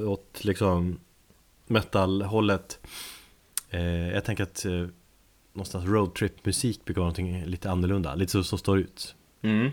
[0.09, 0.99] åt liksom
[1.67, 2.79] metal-hållet.
[3.69, 4.85] Eh, jag tänker att eh,
[5.53, 9.15] någonstans roadtrip-musik brukar vara någonting lite annorlunda, lite så som står ut.
[9.41, 9.65] Mm.
[9.67, 9.71] I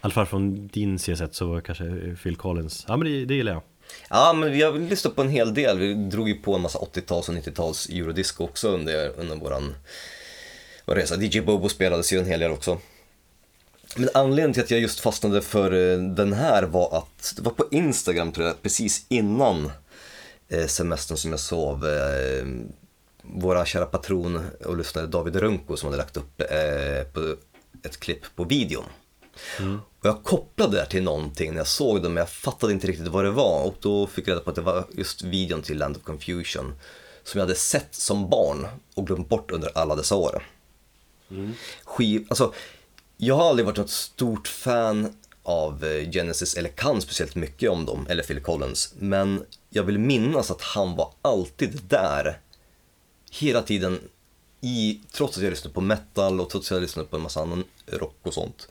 [0.00, 3.52] alla fall från din CZ så var kanske Phil Collins, ja men det, det gillar
[3.52, 3.62] jag.
[4.10, 5.78] Ja, men vi har lyssnat på en hel del.
[5.78, 9.74] Vi drog ju på en massa 80-tals och 90-tals eurodisco också under, under våran
[10.84, 11.22] vår resa.
[11.22, 12.78] DJ Bobo spelades ju en hel del också.
[13.96, 17.52] Men anledningen till att jag just fastnade för eh, den här var att det var
[17.52, 19.70] på Instagram tror jag, precis innan
[20.48, 21.88] eh, semestern som jag sov.
[21.88, 22.46] Eh,
[23.22, 26.40] våra kära patron och lyssnare David Runko som hade lagt upp
[27.82, 28.84] ett klipp på videon.
[30.00, 32.86] Och jag kopplade det här till någonting när jag såg det men jag fattade inte
[32.86, 33.64] riktigt vad det var.
[33.64, 36.74] Och då fick jag reda på att det var just videon till Land of Confusion
[37.24, 40.42] som jag hade sett som barn och glömt bort under alla dessa år.
[41.84, 42.52] Skiv, alltså,
[43.16, 47.86] jag har aldrig varit något stort fan av eh, Genesis eller kan speciellt mycket om
[47.86, 52.40] dem, eller Phil Collins, men jag vill minnas att han var alltid där
[53.30, 54.00] hela tiden
[54.60, 57.40] i, trots att jag lyssnade på metal och trots att jag lyssnade på en massa
[57.40, 58.68] annan rock och sånt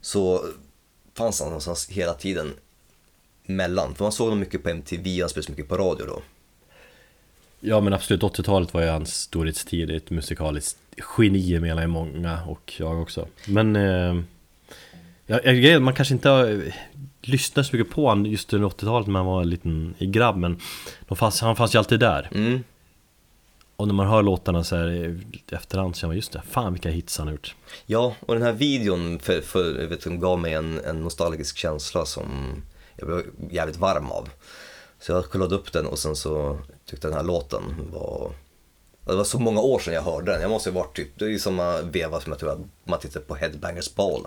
[0.00, 0.44] så
[1.14, 2.52] fanns han någonstans hela tiden
[3.46, 3.94] mellan.
[3.94, 6.22] För man såg dem mycket på MTV, han spelade så mycket på radio då.
[7.60, 10.78] Ja men absolut, 80-talet var ju hans storhetstid, ett musikaliskt
[11.18, 13.26] geni menar ju många och jag också.
[13.48, 14.20] Men eh,
[15.26, 16.72] ja, jag- att man kanske inte har eh,
[17.22, 20.36] lyssnat så mycket på honom just under 80-talet när man var en liten i grabb
[20.36, 20.60] men
[21.08, 22.28] fanns, han fanns ju alltid där.
[22.34, 22.64] Mm.
[23.80, 26.72] Och när man hör låtarna så här i efterhand så känner man just det, fan
[26.72, 27.54] vilka hits han har gjort.
[27.86, 32.06] Ja, och den här videon för, för, vet, den gav mig en, en nostalgisk känsla
[32.06, 32.26] som
[32.96, 34.28] jag blev jävligt varm av.
[35.00, 37.62] Så jag kollade upp den och sen så tyckte den här låten
[37.92, 38.32] var...
[39.04, 40.40] Det var så många år sedan jag hörde den.
[40.40, 42.98] Jag måste ju varit typ, det är ju samma veva som jag tror att man
[42.98, 44.26] tittar på Headbangers Ball.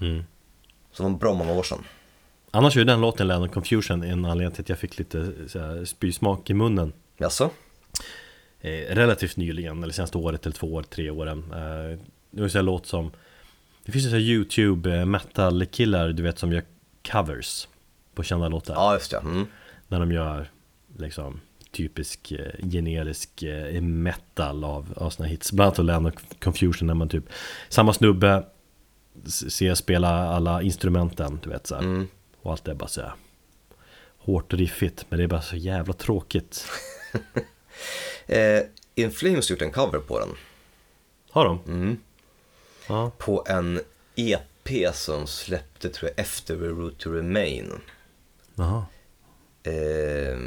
[0.00, 0.24] Mm.
[0.92, 1.84] Så det var bra många år sedan.
[2.50, 5.32] Annars är ju den låten Land of Confusion en anledning till att jag fick lite
[5.48, 6.92] så här, spysmak i munnen.
[7.16, 7.50] Jaså?
[8.64, 11.44] Eh, relativt nyligen, eller senaste året eller två år, tre åren.
[11.52, 11.98] Eh,
[12.30, 13.12] det var så här låt som
[13.84, 16.62] Det finns ju så här YouTube eh, metal-killar du vet som gör
[17.10, 17.68] covers
[18.14, 18.74] på kända låtar.
[18.74, 19.16] Ja, just det.
[19.16, 19.46] Mm.
[19.88, 20.50] När de gör
[20.98, 21.40] liksom
[21.72, 22.32] typisk
[22.72, 23.44] generisk
[23.80, 25.52] metal av, av såna hits.
[25.52, 27.24] Bland annat Land of Confusion när man typ
[27.68, 28.44] Samma snubbe
[29.26, 31.74] ser spela alla instrumenten, du vet så.
[31.74, 32.08] Mm.
[32.42, 33.12] Och allt är bara så här
[34.18, 36.66] Hårt riffigt, men det är bara så jävla tråkigt.
[38.26, 38.62] Eh,
[38.94, 40.28] In Flames har gjort en cover på den.
[41.30, 41.60] Har de?
[41.66, 41.96] Mm.
[42.88, 43.12] Ja.
[43.18, 43.80] På en
[44.14, 47.72] EP som släppte, tror jag, efter The Root to Remain.
[48.54, 48.84] Jaha.
[49.62, 50.38] Eh,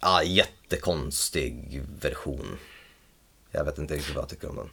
[0.00, 2.58] ah, jättekonstig version.
[3.50, 4.70] Jag vet inte riktigt vad jag tycker om den.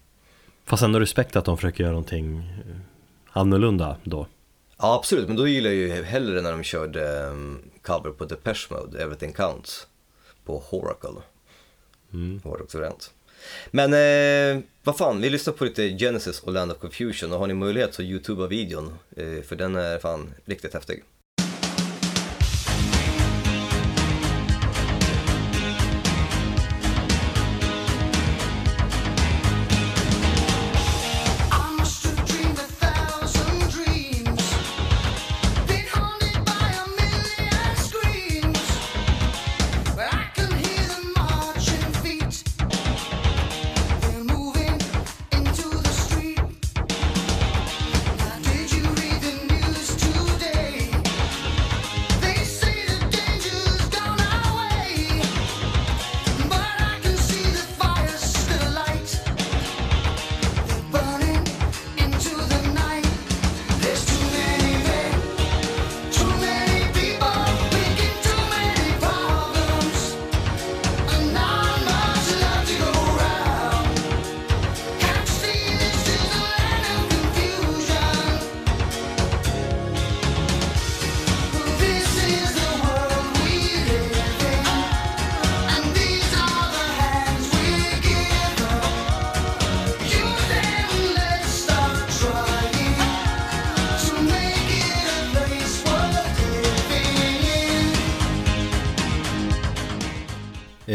[0.65, 2.75] Fast ändå respekt att de försöker göra någonting eh,
[3.31, 4.27] annorlunda då.
[4.77, 8.67] Ja, absolut, men då gillar jag ju hellre när de körde um, cover på Depeche
[8.69, 9.87] Mode, Everything Counts,
[10.45, 11.21] på Horacle.
[12.15, 12.41] Mm.
[12.43, 13.11] Var också rent.
[13.71, 17.47] Men eh, vad fan, vi lyssnar på lite Genesis och Land of Confusion och har
[17.47, 21.03] ni möjlighet så youtuba videon, eh, för den är fan riktigt häftig.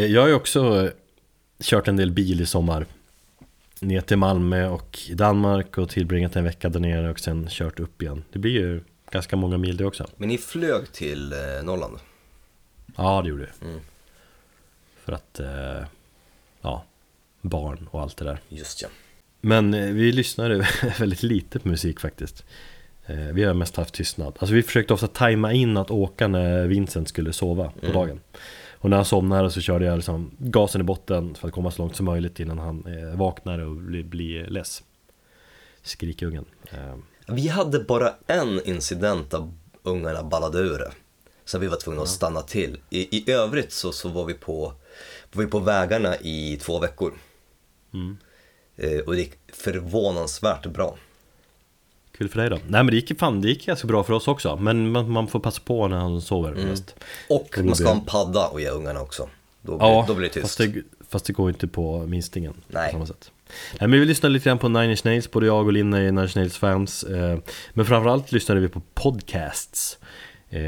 [0.07, 0.91] Jag har ju också eh,
[1.61, 2.85] kört en del bil i sommar
[3.79, 8.01] Ner till Malmö och Danmark och tillbringat en vecka där nere och sen kört upp
[8.01, 8.81] igen Det blir ju
[9.11, 11.97] ganska många mil det också Men ni flög till eh, Norrland?
[12.95, 13.79] Ja det gjorde det Mm.
[15.03, 15.85] För att, eh,
[16.61, 16.83] ja,
[17.41, 18.87] barn och allt det där Just ja.
[19.41, 20.67] Men eh, vi lyssnade
[20.99, 22.45] väldigt lite på musik faktiskt
[23.05, 26.67] Eh, Vi har mest haft tystnad Alltså vi försökte ofta tajma in att åka när
[26.67, 27.93] Vincent skulle sova på Mm.
[27.93, 28.19] dagen
[28.81, 31.81] Och när han somnade så körde jag liksom gasen i botten för att komma så
[31.81, 34.83] långt som möjligt innan han eh, vaknade och blir bli less
[35.81, 36.95] Skrikungen eh,
[37.27, 39.51] Vi hade bara en incident där
[39.83, 40.91] ungarna ballade ur det.
[41.45, 42.79] Så vi var tvungna att stanna till.
[42.89, 44.73] I, i övrigt så, så var, vi på,
[45.33, 47.13] var vi på vägarna i två veckor.
[47.93, 48.17] mm.
[48.75, 50.97] Eh, och det gick förvånansvärt bra.
[52.17, 52.55] Kul för dig då?
[52.55, 55.27] Nej men det gick, fan, det gick ganska bra för oss också Men man, man
[55.27, 56.65] får passa på när han sover Mm.
[56.67, 56.95] mest
[57.29, 59.29] Och man ska ha en padda och ge ungarna också.
[59.61, 60.41] Då blir, Ja, då blir det tyst.
[60.41, 60.73] fast det,
[61.09, 62.87] fast det går inte på minstingen Nej.
[62.87, 63.31] på samma sätt
[63.79, 66.11] Nej, men vi lyssnade lite grann på Nine Inch Nails, både jag och Linna är
[66.11, 67.39] Nine Inch Nails fans eh,
[67.73, 69.97] Men framförallt lyssnade vi på podcasts
[70.49, 70.59] eh,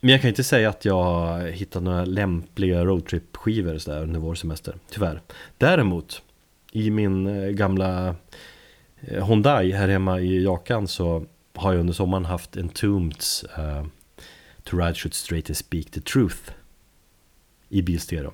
[0.00, 5.20] Men jag kan inte säga att jag hittat några lämpliga roadtrip-skivor under vår semester, tyvärr
[5.58, 6.22] Däremot,
[6.72, 8.14] i min eh, gamla
[9.00, 11.24] Hyundai här hemma i Jakan så
[11.54, 13.84] har jag under sommaren haft Entombeds eh,
[14.64, 16.38] To Ride Shoot Straight and Speak the Truth
[17.68, 18.32] i bilstereo.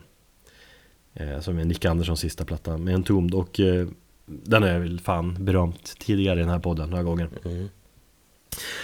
[1.14, 3.86] Eh, Som är Nick Anderssons sista platta med Entombed och eh,
[4.26, 7.28] den har jag väl fan berömt tidigare i den här podden några gånger.
[7.44, 7.68] Mm.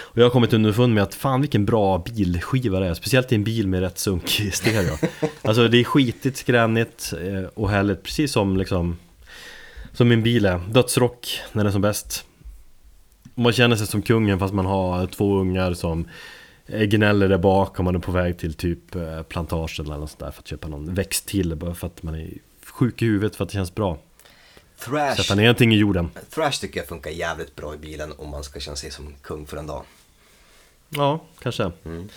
[0.01, 2.93] och jag har kommit underfund med att fan vilken bra bilskiva det är.
[2.93, 4.97] Speciellt i en bil med rätt sunkig stereo.
[5.41, 8.03] Alltså det är skitigt, skränigt eh, och härligt.
[8.03, 8.97] Precis som liksom
[9.93, 12.25] Som min bil är, dödsrock när den är som bäst.
[13.35, 16.07] Man känner sig som kungen fast man har två ungar som
[16.67, 20.19] Gnäller där bak och man är på väg till typ eh, plantagen eller något sånt
[20.19, 22.29] där För att köpa någon växt till bara för att man är
[22.65, 23.97] sjuk i huvudet för att det känns bra.
[24.79, 26.09] Thrash, Sätta ner någonting i jorden.
[26.29, 29.45] Thrash tycker jag funkar jävligt bra i bilen om man ska känna sig som kung
[29.45, 29.83] för en dag.
[30.89, 31.71] Ja, kanske.
[31.85, 32.09] Mm.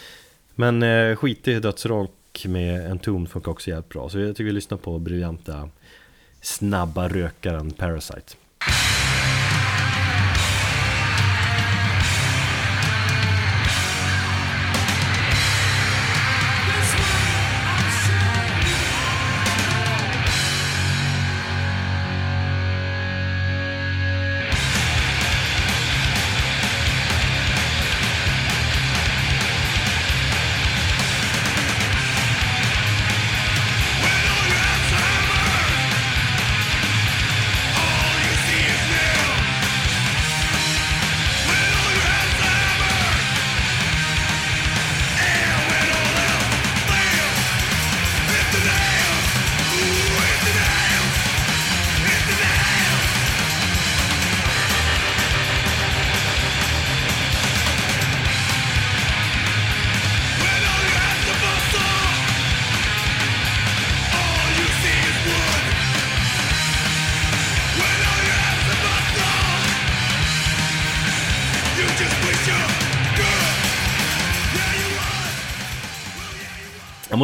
[0.54, 4.08] Men eh, skitig dödsrock med en ton funkar också jävligt bra.
[4.08, 5.68] Så jag tycker vi lyssnar på briljanta
[6.46, 8.32] Snabba rökaren Parasite.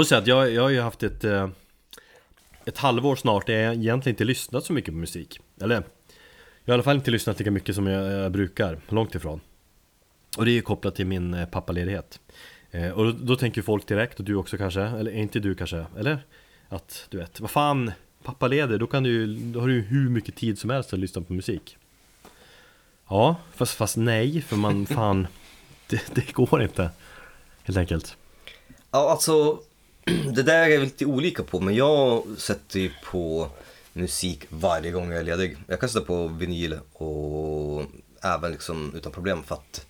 [0.03, 1.49] Måste säga att jag, jag har ju haft ett eh,
[2.65, 5.41] Ett halvår snart där jag egentligen inte lyssnat så mycket på musik.
[5.61, 5.85] Eller Jag har
[6.65, 9.41] i alla fall inte lyssnat lika mycket som jag, jag brukar, långt ifrån.
[10.39, 12.21] Och det är ju kopplat till min eh, pappaledighet.
[12.71, 15.87] Eh, Och då, då tänker folk direkt, och du också kanske, eller inte du kanske,
[15.99, 16.19] eller?
[16.69, 17.93] Att du vet, vad fan
[18.23, 21.23] Pappaledig, då kan du då har du ju hur mycket tid som helst att lyssna
[21.23, 21.77] på musik.
[23.09, 25.27] Ja, fast, fast nej, för man fan
[25.87, 26.91] det, det går inte
[27.65, 28.17] Helt enkelt.
[28.91, 29.61] Ja, alltså
[30.35, 33.49] det där är jag lite olika på, men jag sätter ju på
[33.93, 35.57] musik varje gång jag är ledig.
[35.67, 37.85] Jag kan sätta på vinyl och
[38.23, 39.87] även liksom utan problem för att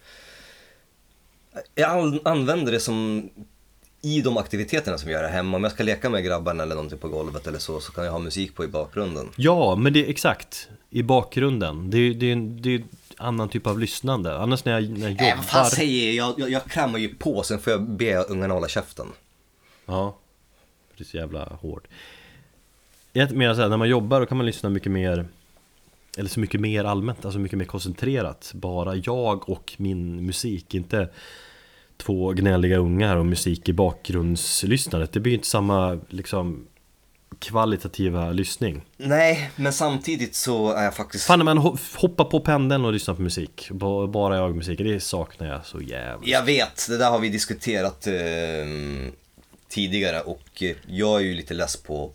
[1.75, 3.29] jag an- använder det som
[4.05, 5.57] i de aktiviteterna som jag gör hemma.
[5.57, 8.13] Om jag ska leka med grabbarna eller någonting på golvet eller så, så kan jag
[8.13, 9.29] ha musik på i bakgrunden.
[9.37, 12.83] Ja, men det är exakt I bakgrunden Det är, det är, en- det är
[13.17, 16.35] annan typ av lyssnande Annars när jag, när jag Äh, jobbar vad fan säger jag?
[16.39, 19.07] Jag, jag kramar ju på, sen får jag be ungarna hålla käften.
[19.93, 20.19] Ja.
[20.97, 21.87] Det är så jävla hårt.
[23.13, 25.27] Jag menar såhär, när man jobbar då kan man lyssna mycket mer
[26.19, 28.51] Eller så mycket mer allmänt, alltså mycket mer koncentrerat.
[28.55, 31.09] Bara jag och min musik, inte
[31.97, 36.67] Två gnälliga ungar och musik i bakgrundslyssnandet Det blir inte samma liksom
[37.39, 38.83] Kvalitativa lyssning.
[38.97, 41.25] Nej, men samtidigt så är jag faktiskt...
[41.27, 43.69] Fan men ho- hoppa på pendeln och lyssna på musik.
[43.71, 46.31] Ba- Bara jag och musiken, det saknar jag så jävligt.
[46.31, 48.13] Jag vet, det där har vi diskuterat eh,
[49.73, 52.13] tidigare och eh, jag är ju lite less på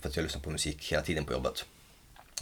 [0.00, 1.56] för att jag lyssnar på musik hela tiden på jobbet.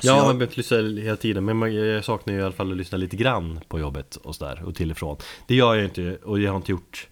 [0.00, 2.70] Så Ja, jag, behöver inte lyssna hela tiden Men jag saknar ju i alla fall
[2.70, 5.84] att lyssna lite grann på jobbet och sådär och till och från Det gör jag
[5.84, 7.08] inte och jag har inte gjort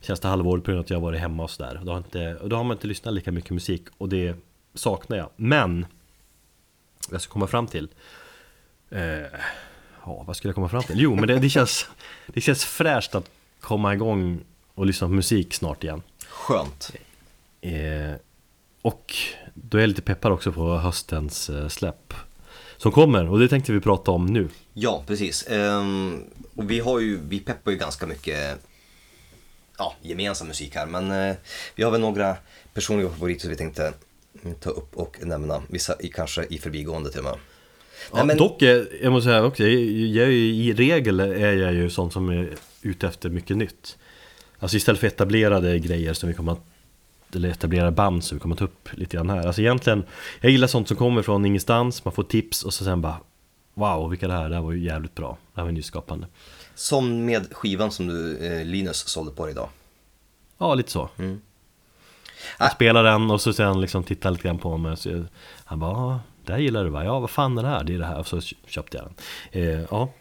[0.00, 2.34] Senaste halvåret på grund av att jag har varit hemma och sådär då, har inte-
[2.34, 4.36] och då har man inte lyssnat lika mycket musik och det
[4.74, 5.86] saknar jag Men
[7.10, 7.88] Jag ska komma fram till
[8.90, 9.00] eh,
[10.04, 11.00] Ja, vad skulle jag komma fram till?
[11.00, 11.86] Jo, men det, det känns
[12.26, 13.30] Det känns fräscht att
[13.60, 14.40] komma igång
[14.74, 16.02] och lyssna på musik snart igen
[16.48, 16.92] Skönt.
[17.60, 18.14] Eh,
[18.82, 19.14] och
[19.54, 22.14] då är jag lite peppad också på höstens eh, släpp
[22.76, 25.46] Som kommer och det tänkte vi prata om nu Ja, precis.
[25.48, 26.24] Ehm,
[26.54, 28.58] och vi har ju, vi peppar ju ganska mycket
[29.78, 31.36] ja, gemensam musik här men eh,
[31.74, 32.36] vi har väl några
[32.74, 33.92] personliga favoriter som vi tänkte
[34.60, 35.62] ta upp och nämna.
[35.68, 37.34] Vissa i, kanske i förbigående till och med.
[37.34, 41.20] ja, Nej, men- Dock, eh, jag måste säga också, jag, jag är ju, i regel
[41.20, 43.96] är jag ju sån som är ute efter mycket nytt
[44.58, 46.60] Alltså istället för etablerade grejer som vi kommer att
[47.34, 49.46] eller etablerar band som vi kommer ta upp lite grann här.
[49.46, 50.04] Alltså egentligen,
[50.40, 53.16] jag gillar sånt som kommer från ingenstans, man får tips och så sen bara
[53.74, 55.38] Wow, vilka det här, det här var ju jävligt bra.
[55.54, 56.26] Det här var nyskapande.
[56.74, 59.68] Som med skivan som du, eh, Linus sålde på dig idag.
[60.58, 61.08] Ja, lite så.
[61.18, 61.40] Mm.
[62.58, 65.24] Jag spelade den och så sen liksom tittade lite grann på mig och så,
[65.64, 67.04] Han bara, det här gillar du va?
[67.04, 67.84] Ja, vad fan är det här?
[67.84, 68.18] Det är det här.
[68.18, 69.14] Och så köpte jag den.
[69.62, 70.12] Eh, ja,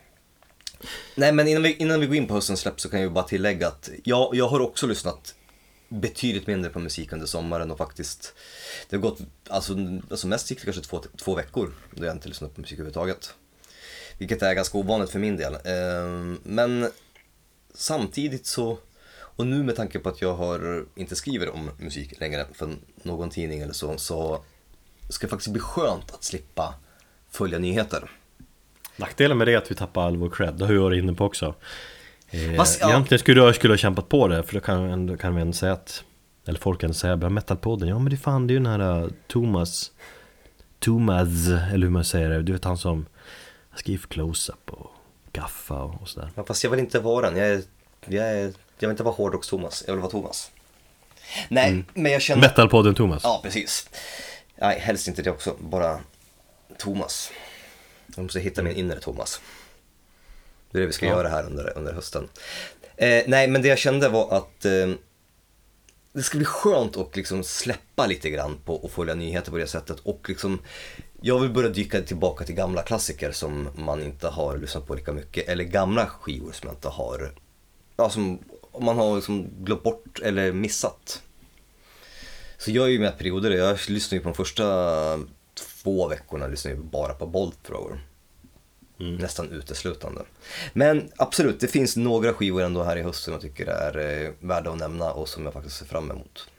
[1.15, 3.13] Nej men innan vi, innan vi går in på höstens släpp så kan jag ju
[3.13, 5.35] bara tillägga att jag, jag har också lyssnat
[5.89, 8.33] betydligt mindre på musik under sommaren och faktiskt
[8.89, 9.19] Det har gått,
[9.49, 9.75] alltså,
[10.11, 13.33] alltså mest gick det kanske två, två veckor då jag inte lyssnat på musik överhuvudtaget.
[14.17, 15.53] Vilket är ganska ovanligt för min del.
[15.53, 16.91] Eh, men
[17.73, 18.77] samtidigt så,
[19.17, 23.29] och nu med tanke på att jag har, inte skriver om musik längre för någon
[23.29, 24.43] tidning eller så, så
[25.09, 26.75] ska det faktiskt bli skönt att slippa
[27.29, 28.11] följa nyheter.
[28.97, 31.13] Nackdelen med det är att vi tappar all vår cred, det har jag varit inne
[31.13, 31.55] på också
[32.29, 32.89] eh, Fast, ja.
[32.89, 35.53] Egentligen skulle jag skulle ha kämpat på det, för då kan, ändå, kan vi ändå
[35.53, 36.03] säga att
[36.47, 39.03] Eller folk kan säga, bara metalpodden, ja men det fan det är ju den här
[39.03, 39.91] uh, Thomas
[40.79, 43.05] Thomas, eller hur man säger det, du vet han som
[43.75, 44.91] skriver close-up och
[45.33, 47.37] gaffa och, och sådär Ja, fast jag vill inte vara den.
[47.37, 47.61] Jag, är,
[48.05, 49.83] jag, är, jag vill inte vara hårdrocks-Thomas.
[49.87, 50.51] Jag vill vara Thomas.
[51.49, 52.41] Nej, men jag känner...
[52.41, 53.89] Metalpodden Thomas Ja, precis.
[54.55, 55.55] Nej, helst inte det också.
[55.59, 55.99] Bara
[56.77, 57.31] Thomas.
[58.15, 59.41] Jag måste hitta min inre Thomas.
[60.71, 61.11] Det är det vi ska Ja.
[61.11, 62.27] göra här under, under hösten.
[62.95, 64.89] Eh, nej, men det jag kände var att eh,
[66.13, 69.67] det ska bli skönt att liksom släppa lite grann på att följa nyheter på det
[69.67, 69.99] sättet.
[69.99, 70.59] Och liksom,
[71.21, 75.13] jag vill börja dyka tillbaka till gamla klassiker som man inte har lyssnat på lika
[75.13, 75.47] mycket.
[75.49, 77.31] Eller gamla skivor som man inte har,
[77.97, 78.39] ja, som
[78.79, 81.21] man har liksom glömt bort eller missat.
[82.57, 85.19] Så jag är ju med perioder, jag lyssnar ju på de första
[85.87, 87.99] två veckorna lyssnar jag bara på Bolt Thrower.
[88.97, 90.21] Nästan uteslutande.
[90.73, 94.31] Men absolut, det finns några skivor ändå här i höst som jag tycker är eh,
[94.39, 96.49] värda att nämna och som jag faktiskt ser fram emot.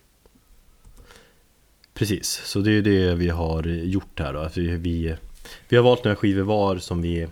[1.95, 4.39] Precis, så det är det vi har gjort här då.
[4.39, 5.17] Att vi, vi,
[5.69, 7.29] vi har valt några skivor var som vi,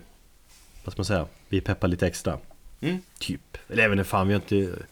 [0.83, 2.39] vad ska man säga, vi peppar lite extra.
[2.81, 2.97] Mm.
[3.19, 3.57] Typ.
[3.67, 4.83] Eller även fan, vi har inte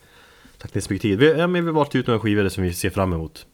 [0.58, 1.20] tagit ner så mycket tid.
[1.20, 3.45] Vi, ja, men vi har valt ut några skivor som vi ser fram emot.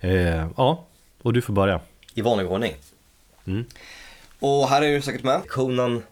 [0.00, 0.86] Eh, ja,
[1.22, 1.80] och du får börja.
[2.16, 2.76] I vanlig ordning.
[3.46, 3.64] Mm.
[4.40, 5.48] Och här är du säkert med.
[5.48, 6.02] Conan...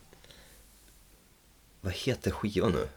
[1.81, 2.89] Vad heter skivan nu?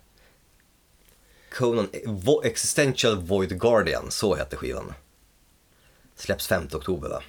[1.52, 4.94] Conan Vo- Existential Void Guardian, så heter skivan.
[6.16, 7.24] Släpps 5 oktober va?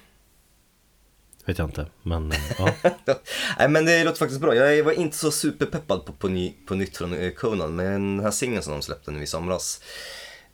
[1.45, 2.73] Vet jag inte, men eh, ja.
[3.57, 4.55] Nej men det låter faktiskt bra.
[4.55, 7.85] Jag var inte så superpeppad på, på, ny, på nytt från eh, Conan, men
[8.17, 9.81] den här singeln som de släppte nu i somras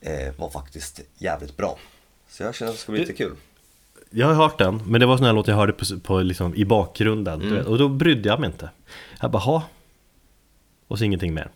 [0.02, 1.80] eh, var faktiskt jävligt bra.
[2.30, 3.36] Så jag känner att det ska bli Det- lite kul.
[4.18, 6.56] Jag har hört den, men det var sån här låt jag hörde på, på liksom,
[6.56, 7.40] i bakgrunden.
[7.40, 8.70] du vet, Och då brydde jag mig inte.
[9.22, 9.64] Jag bara, ha.
[10.88, 11.52] Och så ingenting mer.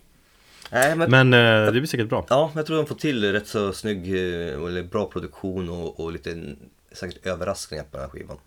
[0.72, 2.26] Nej, men, Men eh, det blir säkert bra.
[2.30, 6.12] Ja, jag tror de får till rätt så snygg, eh, eller bra produktion och, och
[6.12, 6.56] lite
[6.92, 8.38] säkert överraskningar på den här skivan.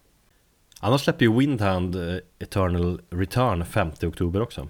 [0.80, 4.68] Annars släpper ju Windhand eh, Eternal Return 5 oktober också.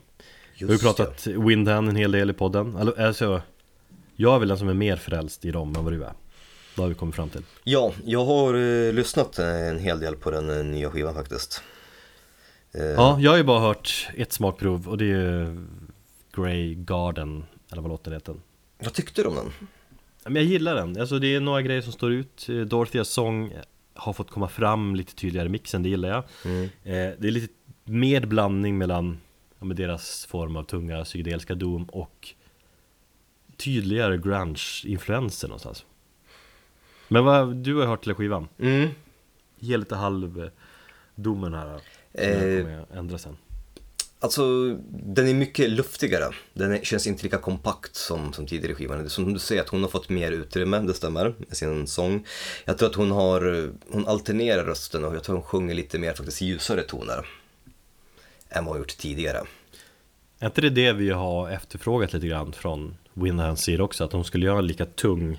[0.59, 2.95] Vi har ju Just pratat Windhand en hel del i podden.
[2.99, 3.43] Alltså,
[4.17, 6.13] jag är väl den som är mer frälst i dem än vad du är.
[6.75, 7.43] Vad har vi kommit fram till.
[7.65, 11.63] Ja, jag har eh, lyssnat eh, en hel del på den eh, nya skivan faktiskt.
[12.73, 15.67] Eh, Ja, jag har ju bara hört ett smakprov och det är ju
[16.37, 18.35] Grey Garden, eller vad låter det heter.
[18.79, 19.53] Vad tyckte du om den?
[20.25, 23.53] Men jag gillar den, alltså det är några grejer som står ut Eh, Dorotheas sång
[23.95, 26.69] har fått komma fram lite tydligare i mixen, det gillar jag Mm.
[27.19, 27.55] Det är lite
[27.85, 29.21] mer blandning mellan
[29.59, 32.35] ja, med deras form av tunga psykedeliska dom och
[33.57, 35.85] tydligare grunge-influenser någonstans
[37.13, 38.49] Men vad, du har hört hela skivan?
[38.59, 38.89] Mm.
[39.59, 40.51] Ge lite halv eh,
[41.17, 41.51] här som
[42.13, 42.29] Eh.
[42.29, 43.37] jag kommer ändra sen
[44.21, 44.43] Alltså,
[44.91, 46.35] den är mycket luftigare.
[46.55, 49.11] Den är, känns inte lika kompakt som, som tidigare skivan.
[49.11, 52.27] Som du säger, att hon har fått mer utrymme, det stämmer, med sin sång.
[52.65, 56.13] Jag tror att hon har, hon alternerar rösten och jag tror hon sjunger lite mer
[56.13, 57.27] faktiskt ljusare toner.
[58.49, 59.41] Än vad hon gjort tidigare.
[60.39, 64.05] Är inte det det vi har efterfrågat lite grann från Windhands sida också?
[64.05, 65.39] Att de skulle göra en lika tung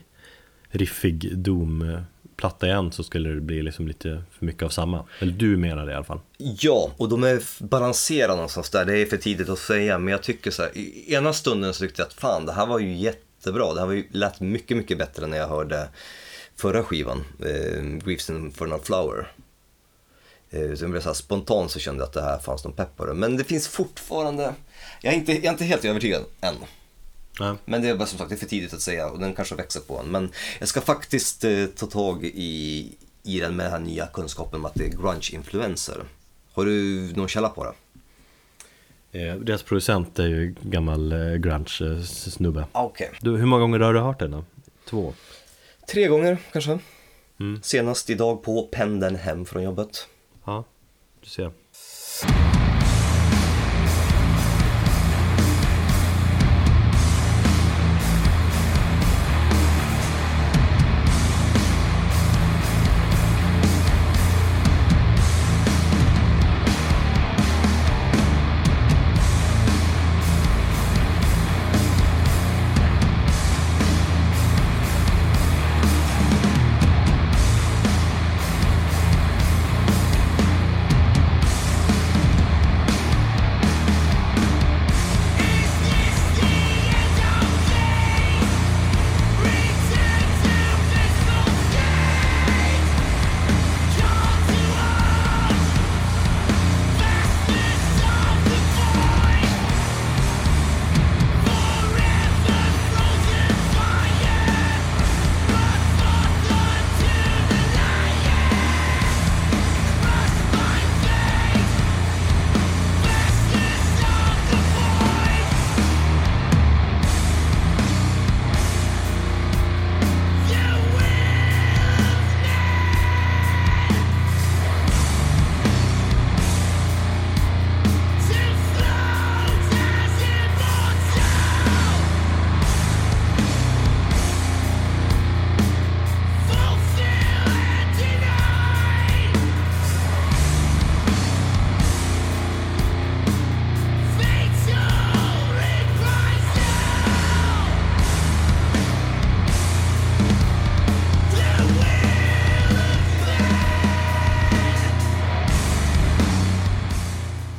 [0.74, 5.06] riffig Doom-platta igen så skulle det bli liksom lite för mycket av samma.
[5.20, 6.20] Eller du menar det i alla fall.
[6.38, 8.86] Ja, och de är balanserade någonstans där.
[8.86, 11.80] Det är för tidigt att säga, men jag tycker så här, i ena stunden så
[11.80, 13.74] tyckte jag att fan, det här var ju jättebra.
[13.74, 15.90] Det här var ju, lät mycket, mycket bättre när jag hörde
[16.56, 19.32] förra skivan, eh, Griefs Infernal Flower.
[20.50, 22.98] Eh, så blev så här, spontant så kände jag att det här fanns någon pepp
[22.98, 23.14] på det.
[23.14, 24.54] Men det finns fortfarande,
[25.02, 26.56] jag är inte, jag är inte helt övertygad än.
[27.40, 27.56] Nej.
[27.66, 29.56] Men det är bara som sagt det är för tidigt att säga och den kanske
[29.56, 30.06] växer på en.
[30.06, 32.92] Men jag ska faktiskt eh, ta tag i,
[33.24, 36.04] i den med den här nya kunskapen om att det är grunge-influenser.
[36.54, 37.74] Har du någon källa på det?
[39.20, 42.66] Eh, deras producent är ju gammal eh, grunge-snubbe.
[42.72, 43.12] Ah, Okej.
[43.22, 44.44] Du, hur många gånger har du hört den då?
[44.90, 45.14] Två?
[45.88, 46.80] Tre gånger kanske.
[47.40, 47.62] Mm.
[47.64, 50.08] Senast idag på pendeln hem från jobbet.
[50.46, 50.64] Ja,
[51.22, 51.52] du ser.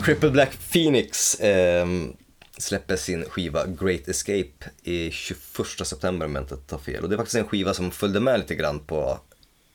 [0.04, 1.86] Cripple Black Phoenix eh,
[2.58, 7.02] släpper sin skiva Great Escape i 21 september om jag inte tar fel.
[7.02, 9.18] Och det är faktiskt en skiva som följde med lite grann på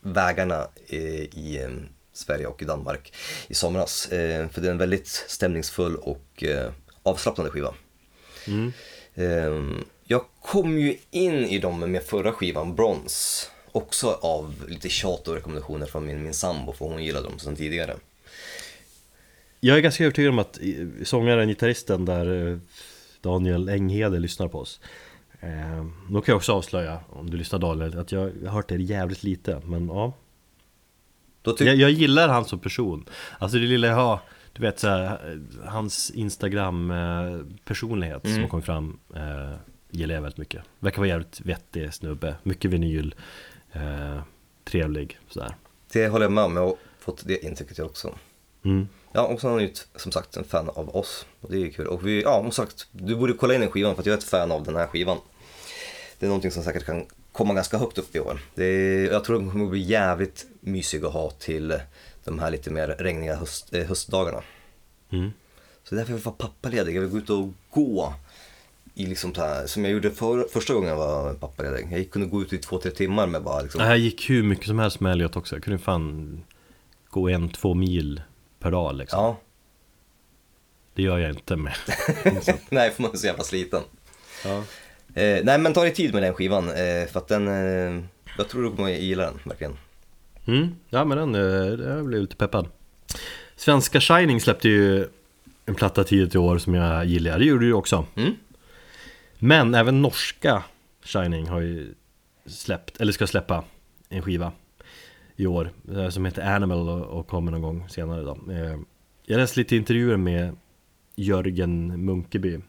[0.02, 1.70] vägarna i, i eh,
[2.14, 3.14] Sverige och i Danmark
[3.48, 4.12] i somras.
[4.12, 6.72] Eh, för det är en väldigt stämningsfull och eh,
[7.04, 7.74] avslappnande skiva.
[9.16, 9.64] Eh,
[10.04, 13.48] jag kom ju in i dem med förra skivan, Bronze.
[13.72, 17.56] Också av lite tjat och rekommendationer från min, min sambo, för hon gillade dem sedan
[17.56, 17.96] tidigare.
[19.60, 22.58] Jag är ganska övertygad om att eh, sångaren, gitarristen där eh,
[23.22, 24.80] Daniel Enghede lyssnar på oss.
[25.40, 28.76] Eh, Då kan jag också avslöja, om du lyssnar Daniel, att jag har hört det
[28.76, 30.14] jävligt lite Men ja,
[31.44, 33.06] jag, jag gillar han som person.
[33.40, 34.20] Alltså det lilla jag har,
[34.54, 39.56] du vet såhär, hans Instagram eh, personlighet som har kommit fram eh,
[39.92, 40.62] Gillar jag väldigt mycket.
[40.80, 43.16] Verkar vara jävligt vettig snubbe, mycket vinyl
[43.72, 44.22] eh,
[44.64, 45.56] Trevlig sådär.
[45.94, 48.16] Det håller jag med om, jag har fått det intrycket jag också.
[48.64, 48.88] mm.
[49.12, 51.26] Ja, och så är han ju som sagt en fan av oss.
[51.42, 51.88] Och det är ju kul.
[51.88, 54.18] Och vi, ja, som sagt, du borde kolla in den skivan för att jag är
[54.18, 55.18] ett fan av den här skivan.
[56.20, 58.40] Det är någonting som säkert kan komma ganska högt upp i år.
[58.56, 61.80] Det är, jag tror den kommer bli jävligt mysig att ha till
[62.24, 64.42] de här lite mer regniga höst, eh, höstdagarna.
[65.10, 65.32] Mm.
[65.84, 66.96] Så därför vill jag vara pappaledig.
[66.96, 68.14] Jag vill gå ut och gå.
[68.94, 71.88] I liksom så här, som jag gjorde för, första gången jag var pappaledig.
[71.92, 74.66] Jag kunde gå ut i två, tre timmar med bara liksom, här gick hur mycket
[74.66, 76.44] som helst med Elliot också, jag kunde fan
[77.10, 78.22] gå en, två mil
[78.60, 79.38] per dag liksom ja.
[80.94, 81.74] Det gör jag inte med
[82.70, 83.82] Nej, för man är så jävla sliten.
[84.46, 84.64] ja.
[85.14, 88.04] Eh, nej men ta dig tid med den skivan eh, för att den, eh,
[88.38, 89.78] jag tror du kommer gilla den verkligen.
[90.48, 92.68] mm, Ja men den, eh, jag blev lite peppad
[93.56, 95.08] Svenska Shining släppte ju
[95.66, 98.36] en platta tidigt i år som jag gillar, det gjorde du också Mm.
[99.40, 100.64] Men även norska
[101.04, 101.94] Shining har ju
[102.46, 103.64] släppt, eller ska släppa
[104.10, 104.52] en skiva
[105.40, 108.80] i år eh, Som heter Animal och, kommer någon gång senare då Eh,
[109.26, 110.56] Jag läste lite intervjuer med
[111.16, 112.60] Jörgen Munkeby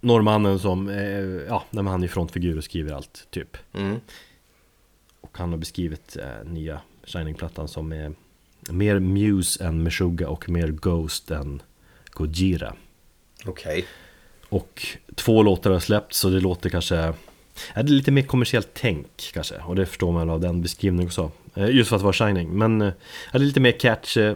[0.00, 4.00] Norrmannen som, eh, ja, men han är frontfigur och skriver allt typ Mm.
[5.20, 8.12] Och han har beskrivit eh, nya Shining-plattan som är
[8.70, 11.62] mer Muse än Meshuggah och mer Ghost än
[12.10, 12.74] Gojira
[13.46, 13.84] Okej.
[14.48, 14.82] Och
[15.14, 17.14] två låtar har släppts så det låter kanske
[17.74, 21.06] Ja, det är lite mer kommersiellt tänk kanske Och det förstår man av den beskrivningen
[21.06, 22.92] också Eh, Just för att vara Shining Men eh,
[23.32, 24.34] ja, det är lite mer catch eh,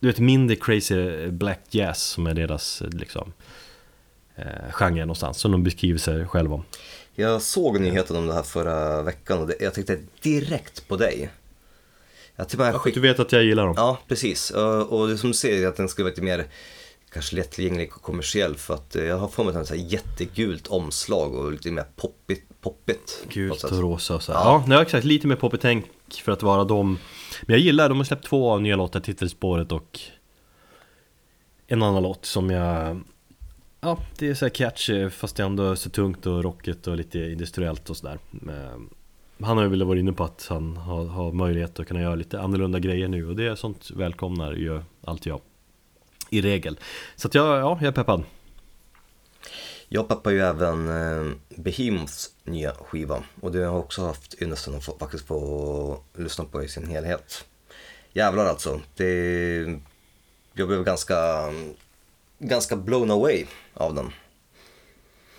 [0.00, 3.32] Du vet mindre crazy black jazz som är deras liksom
[4.36, 6.64] eh, genre någonstans Som de beskriver sig själva om
[7.14, 11.30] Jag såg nyheten om det här förra veckan och det, jag tänkte direkt på dig.
[12.36, 12.96] Jag till och med Du skick...
[12.96, 14.50] vet att jag gillar dem Ja, precis.
[14.50, 16.46] Och, och det som du säger att den skulle vara lite mer
[17.12, 20.66] kanske lättillgänglig och kommersiell för att eh, jag har för mig att den har jättegult
[20.66, 22.60] omslag och lite mer poppigt.
[22.60, 24.32] poppigt Gult och rosa och så.
[24.32, 24.40] Ja.
[24.44, 25.84] Ja, nej, exakt, lite mer poppigt tänk
[26.24, 26.98] för att vara dem
[27.42, 30.00] Men jag gillar, de har släppt två av nya låtar, Titelspåret och
[31.66, 33.00] En annan låt som jag
[33.80, 36.96] Ja, det är så här catchy fast det är ändå så tungt och rockigt och
[36.96, 38.18] lite industriellt och sådär
[39.40, 42.14] Han har ju väl varit inne på att han har, har möjlighet att kunna göra
[42.14, 45.40] lite annorlunda grejer nu och det är sånt välkomnar ju alltid jag
[46.30, 46.78] I regel.
[47.16, 48.24] Så att jag, ja, jag är peppad.
[49.88, 53.22] Jag peppar ju även eh, Behemoths nya skiva.
[53.40, 56.86] Och det har jag också haft ynnesten att få, faktiskt få lyssna på i sin
[56.86, 57.44] helhet.
[58.12, 59.80] Jävlar alltså, det,
[60.52, 61.16] jag blev ganska,
[62.38, 64.12] ganska blown away av den.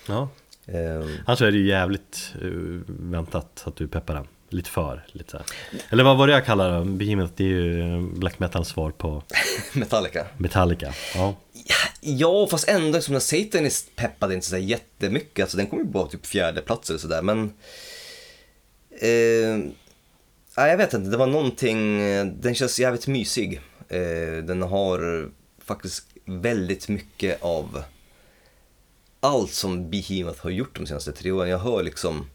[0.07, 0.29] Ja,
[0.67, 2.49] Eh, annars är det ju jävligt eh,
[2.87, 5.45] väntat att du peppar den Lite för, lite så här.
[5.89, 6.85] Eller vad var det jag kallar det?
[6.85, 9.23] Behemoth, det är ju eh, black metal svar på
[9.73, 10.25] Metallica.
[10.37, 11.35] Metallica Ja,
[12.01, 15.43] Ja, fast ändå som den Satanist peppade inte så där jättemycket.
[15.43, 17.53] Alltså den kom ju bara typ fjärde plats eller sådär, men...
[18.99, 19.59] Eh,
[20.55, 22.01] jag vet inte, det var någonting...
[22.01, 23.61] eh, Den känns jävligt mysig.
[23.89, 25.29] Eh, den har
[25.65, 27.83] faktiskt väldigt mycket av
[29.19, 31.49] allt som Behemoth har gjort de senaste tre åren.
[31.49, 32.29] Jag hör liksom...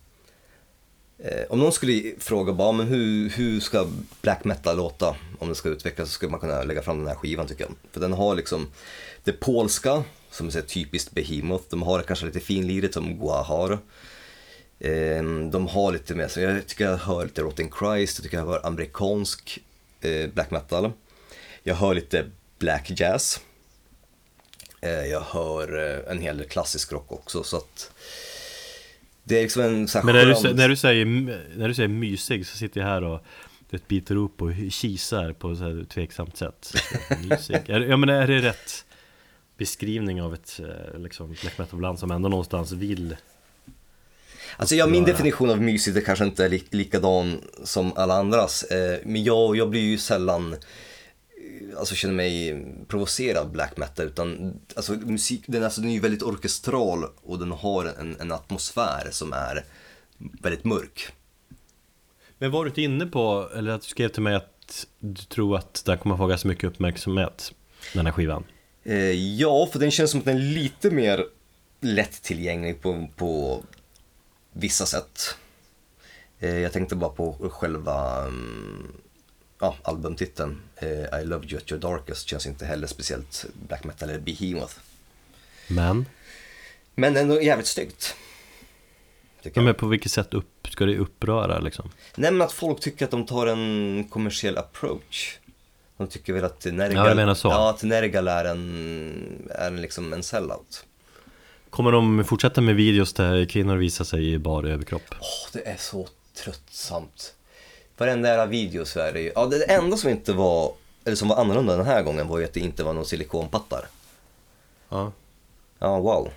[1.24, 3.86] Eh, om någon skulle fråga bara, men hur, hur ska
[4.22, 7.14] black metal låta om det ska utvecklas så skulle man kunna lägga fram den här
[7.14, 7.74] skivan tycker jag.
[7.92, 8.68] För den har liksom
[9.24, 11.64] det polska, som är typiskt Behemoth.
[11.70, 13.78] De har kanske lite finlirigt som Goa har.
[14.80, 18.36] Ehm, de har lite mer, så jag tycker jag hör lite Rotten Christ, jag tycker
[18.36, 19.58] jag hör amerikansk
[20.00, 20.92] eh, black metal.
[21.62, 22.24] Jag hör lite
[22.58, 23.40] black jazz.
[24.80, 25.76] Eh, jag hör
[26.10, 27.90] en hel del klassisk rock också så att
[29.24, 31.04] det är liksom en så här Men när du, skön- sä- när, du säger,
[31.56, 33.24] när du säger mysig så sitter jag här och
[33.70, 36.74] du vet, biter upp och kisar på så här tveksamt sätt
[37.22, 38.84] Mysig, ja men är det rätt
[39.58, 40.60] beskrivning av ett
[40.94, 43.16] eh, liksom, black metal-band som ändå någonstans vill
[44.56, 48.62] Alltså ja, min definition av mysigt är kanske inte lik, likadan som alla andras.
[48.62, 50.56] Eh, men jag, jag blir ju sällan,
[51.78, 54.06] alltså känner mig provocerad black metal.
[54.06, 58.32] Utan alltså musik, den, alltså, den är ju väldigt orkestral och den har en, en
[58.32, 59.64] atmosfär som är
[60.18, 61.12] väldigt mörk.
[62.38, 65.56] Men var du inte inne på, eller att du skrev till mig att du tror
[65.56, 67.52] att den kommer få ganska mycket uppmärksamhet
[67.94, 68.44] Den här skivan
[68.84, 71.26] Eh, ja, för den känns som att den är lite mer
[71.80, 73.62] lättillgänglig på, på
[74.52, 75.36] vissa sätt.
[76.38, 78.92] Eh, jag tänkte bara på själva mm,
[79.62, 80.60] ja, albumtiteln.
[80.76, 84.74] Eh, I Love You At Your Darkest känns inte heller speciellt black metal eller behemoth.
[85.68, 86.06] Men,
[86.94, 88.14] Men ändå jävligt snyggt.
[89.42, 91.90] Ja, men på vilket sätt upp, ska det uppröra liksom?
[92.16, 95.38] Nej men att folk tycker att de tar en kommersiell approach.
[95.96, 97.48] De tycker väl att Nergal, Ja, jag menar så.
[97.48, 100.84] Ja, att Nergal är en, är liksom en sellout.
[101.70, 105.14] Kommer de fortsätta med videos där kvinnor visar sig i bar överkropp?
[105.20, 107.34] Åh, det är så tröttsamt.
[107.96, 110.72] Varenda jävla video så är det ju, ja det enda som inte var,
[111.04, 113.86] eller som var annorlunda den här gången var ju att det inte var någon silikonpattar.
[114.88, 115.12] Ja
[115.82, 116.32] Ja, wow.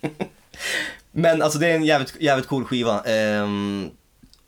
[1.12, 3.00] Men alltså det är en jävligt, jävligt cool skiva.
[3.00, 3.90] Ehm,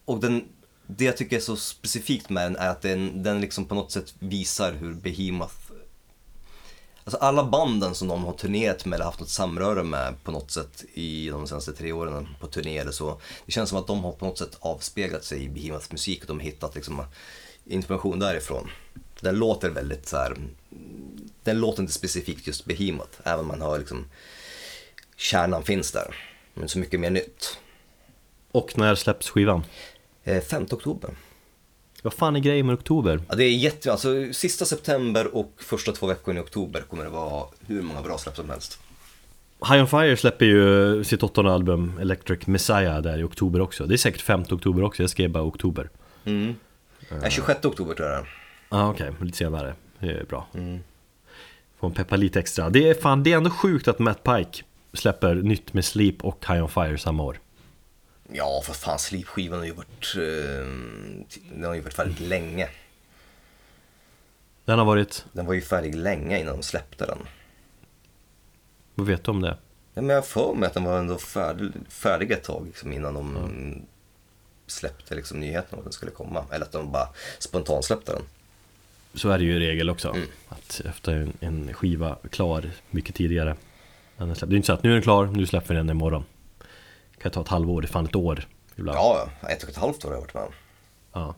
[0.05, 0.45] och den,
[0.87, 3.93] det jag tycker är så specifikt med den är att den, den liksom på något
[3.93, 5.63] sätt visar hur Behemoth
[7.05, 10.50] Alltså alla banden som de har turnerat med eller haft något samröre med på något
[10.50, 13.20] sätt i de senaste tre åren på turné eller så.
[13.46, 16.26] Det känns som att de har på något sätt avspeglat sig i Behemoths musik och
[16.26, 17.02] de har hittat liksom
[17.64, 18.70] information därifrån.
[19.20, 20.36] Den låter väldigt så här.
[21.42, 24.05] Den låter inte specifikt just Behemoth, även om man hör liksom
[25.16, 26.16] kärnan finns där.
[26.55, 27.59] Men så mycket mer nytt.
[28.52, 29.64] Och när släpps skivan?
[30.24, 31.14] Eh, 5 oktober.
[32.05, 33.20] Vad fan är grejen med oktober?
[33.28, 37.11] Ja, det är jätte, alltså sista september och första två veckorna i oktober kommer det
[37.11, 38.78] vara hur många bra släpp som helst.
[39.68, 43.94] High on Fire släpper ju sitt åttonde album Electric Messiah där i oktober också Det
[43.94, 45.90] är säkert 5 oktober också, jag skrev bara oktober
[46.24, 46.55] Mm.
[47.22, 48.28] Ja, 26 oktober tror jag det.
[48.68, 50.46] Ja ah, okej, lite senare, det är bra
[51.80, 54.64] Får man peppa lite extra Det är fan, det är ändå sjukt att Matt Pike
[54.92, 57.38] släpper nytt med Sleep och High on Fire samma år
[58.33, 60.66] Ja, för fan, Sleep-skivan har ju varit, eh,
[61.53, 62.68] den har ju varit färdig länge.
[64.64, 67.18] Den har varit, Den var ju färdig länge innan de släppte den.
[68.95, 69.57] vad vet du om det?
[69.95, 72.93] Ja, men jag har för mig att den var ändå färdig, färdig ett tag liksom,
[72.93, 73.83] innan de
[74.66, 76.45] släppte liksom, nyheten om att den skulle komma.
[76.53, 77.09] Eller att de bara
[77.39, 78.22] spontant släppte den.
[79.14, 80.16] Så är det ju i regel också
[80.49, 83.51] Att efter en, en skiva klar mycket tidigare
[84.18, 84.37] än den.
[84.49, 86.25] Det är inte så att nu är den klar, nu släpper vi den imorgon
[87.22, 88.98] kan ta ett halvår, det är fan ett år ibland.
[88.98, 90.48] Ja, ja, ett och ett halvt år har jag varit med.
[91.12, 91.34] Ja.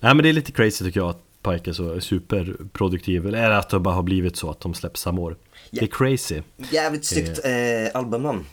[0.00, 3.26] Nej men det är lite crazy tycker jag att Pike är så superproduktiv.
[3.26, 5.36] Eller att det bara har blivit så att de släpps samma år?
[5.70, 6.42] Det är crazy.
[6.56, 8.46] Jävligt snyggt eh, albumnamn.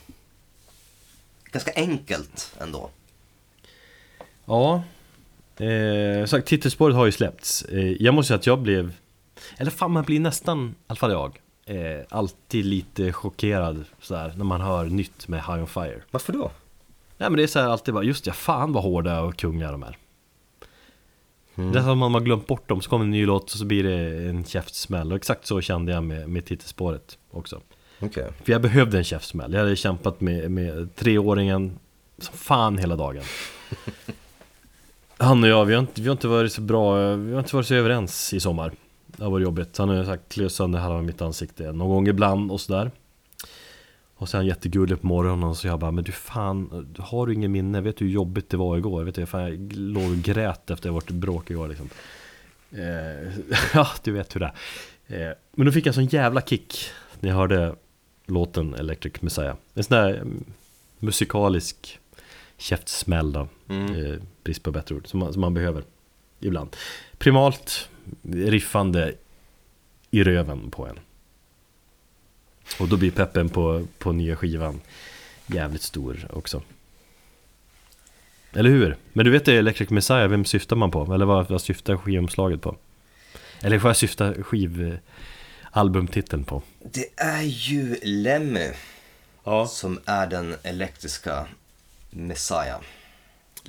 [1.52, 2.90] Ganska enkelt ändå.
[4.44, 4.82] Ja.
[5.64, 7.62] Eh, sagt, Titelspåret har ju släppts.
[7.62, 8.92] Eh, Jag måste säga att jag blev
[9.56, 11.40] Eller fan man blir nästan, i alla fall jag
[11.70, 16.02] eh, alltid lite chockerad sådär, när man hör nytt med High on Fire.
[16.10, 16.50] Varför då?
[17.16, 19.72] Nej men det är så här alltid bara, just ja, fan vad hårda och kungar
[19.72, 19.96] de är.
[21.54, 23.58] Det är som om man har glömt bort dem, så kommer en ny låt och
[23.58, 25.12] så blir det en käftsmäll.
[25.12, 27.60] Och exakt så kände jag med, med titelspåret också.
[28.00, 28.32] Okej.
[28.44, 29.52] För jag behövde en käftsmäll.
[29.52, 31.78] Jag hade kämpat med, med treåringen
[32.18, 33.22] som fan hela dagen.
[35.18, 37.56] Han och jag, vi har, inte, vi har inte varit så bra, vi har inte
[37.56, 38.72] varit så överens i sommar.
[39.20, 39.78] Det har varit jobbigt.
[39.78, 42.90] Han har sagt klös sönder halva mitt ansikte någon gång ibland och sådär.
[44.14, 47.52] Och sen jättegullig på morgonen och så jag bara, men du fan, har du ingen
[47.52, 47.80] minne?
[47.80, 49.04] Vet du hur jobbigt det var igår?
[49.04, 51.88] Vet du, fan, jag låg och grät efter vårt bråk igår liksom.
[52.70, 53.32] Eh,
[53.74, 54.52] ja, du vet hur det
[55.06, 55.28] är.
[55.28, 56.90] Eh, men då fick jag sån jävla kick
[57.20, 57.74] när jag hörde
[58.26, 59.56] låten Electric Messiah.
[59.74, 60.44] En sån där mm,
[60.98, 61.98] musikalisk
[62.56, 63.48] käftsmäll då.
[63.68, 65.84] Eh, brist på bättre ord, som man, som man behöver
[66.40, 66.76] ibland.
[67.18, 67.88] Primalt
[68.32, 69.14] riffande
[70.10, 70.98] i röven på en.
[72.80, 74.80] Och då blir peppen på, på nya skivan
[75.46, 76.62] jävligt stor också.
[78.52, 78.96] Eller hur?
[79.12, 81.14] Men du vet det Electric Messiah, vem syftar man på?
[81.14, 82.76] Eller vad, vad syftar skivomslaget på?
[83.62, 86.62] Eller vad syftar skivalbumtiteln på?
[86.78, 88.70] Det är ju Lemmy
[89.44, 89.66] Ja.
[89.66, 91.46] som är den elektriska
[92.10, 92.80] Messiah.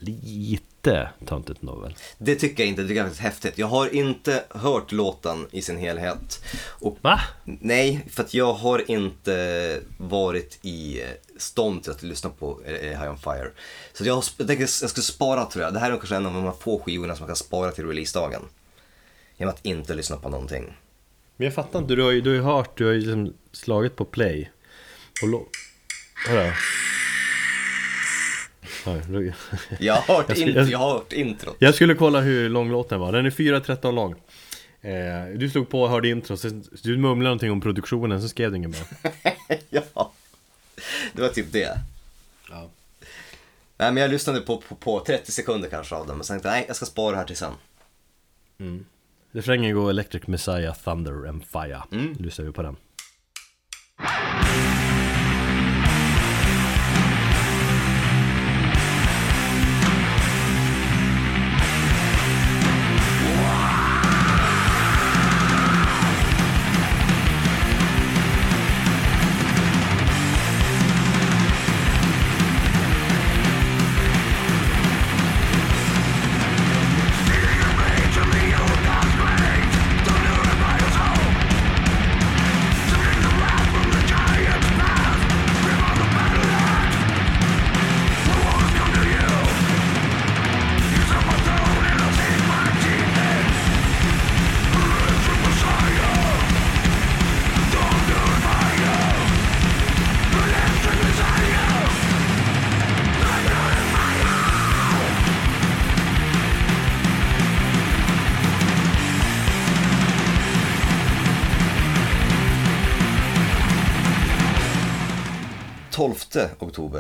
[0.04, 1.96] Lite töntigt nog väl?
[2.18, 3.58] Det tycker jag inte, det är ganska häftigt.
[3.58, 6.44] Jag har inte hört låten i sin helhet.
[6.80, 7.20] Och Va?
[7.44, 11.02] Nej, för att jag har inte varit i
[11.38, 13.52] stånd till att lyssna på eh, High On Fire.
[13.94, 15.74] Så jag, har jag tänker jag ska spara tror jag.
[15.74, 18.42] Det här är kanske en av de få skivorna som man kan spara till releasedagen.
[19.38, 20.64] Genom att inte lyssna på någonting.
[21.38, 23.34] Men jag fattar inte, du har ju, du har ju hört, du har ju liksom
[23.52, 24.52] slagit på play
[25.22, 25.48] och lo-
[26.28, 26.52] Hörru
[28.86, 28.98] Ja,
[29.80, 31.56] Jag har hört, Jag int- jag- jag har hört introt.
[31.60, 34.12] Jag skulle kolla hur lång låten var, den är 4.13 lång
[34.82, 38.52] eh, Du slog på och hörde intro, sen, du mumlade någonting om produktionen, så skrev
[38.52, 39.14] du inget mer
[39.70, 40.12] ja,
[41.14, 41.78] det var typ det.
[42.50, 42.70] Ja.
[43.78, 46.48] Nej, men jag lyssnade på, på, på 30 sekunder kanske av den, men sen tänkte
[46.50, 47.54] jag, nej, jag ska spara det här till sen.
[49.32, 52.14] Refrängen går Electric Messiah, Thunder and Fire Mm.
[52.20, 52.76] Lyssnar vi på den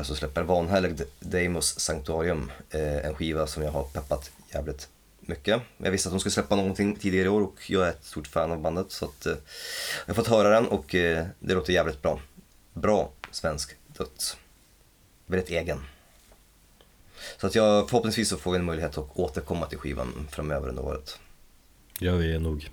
[0.01, 4.89] oktober så släpper Vanhelgd Deimos Sanctuarium eh, en skiva som jag har peppat jävligt
[5.21, 5.61] mycket.
[5.77, 8.27] Jag visste att de skulle släppa någonting tidigare i år och jag är ett stort
[8.27, 9.33] fan av bandet så att eh,
[10.05, 12.19] jag har fått höra den och eh, det låter jävligt bra.
[12.73, 14.37] Bra svensk döds.
[15.25, 15.79] Väldigt egen.
[17.37, 20.85] Så att jag förhoppningsvis så får vi en möjlighet att återkomma till skivan framöver under
[20.85, 21.19] året.
[21.99, 22.69] gör vi nog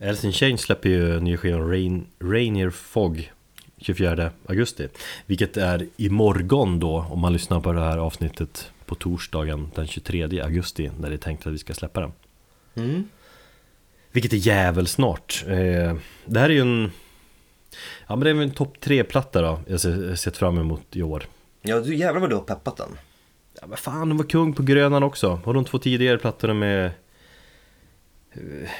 [0.00, 3.32] Alice in Chains släpper ju nya skivan Rain, Rainier Fog
[3.80, 4.88] 24 augusti
[5.26, 10.40] Vilket är imorgon då om man lyssnar på det här avsnittet på torsdagen den 23
[10.40, 12.12] augusti När det är tänkt att vi ska släppa den.
[14.12, 15.44] Vilket är jävel snart.
[15.46, 16.90] Eh, Det här är ju en
[18.06, 19.80] Ja men det är väl en topp 3-platta då Jag
[20.18, 21.24] sett fram emot i år.
[21.62, 22.98] Ja, du jävlar vad du har peppat den.
[23.60, 25.40] Ja men fan, de var kung på Grönan också.
[25.44, 26.86] Och de två tidigare plattorna med
[28.32, 28.70] eh,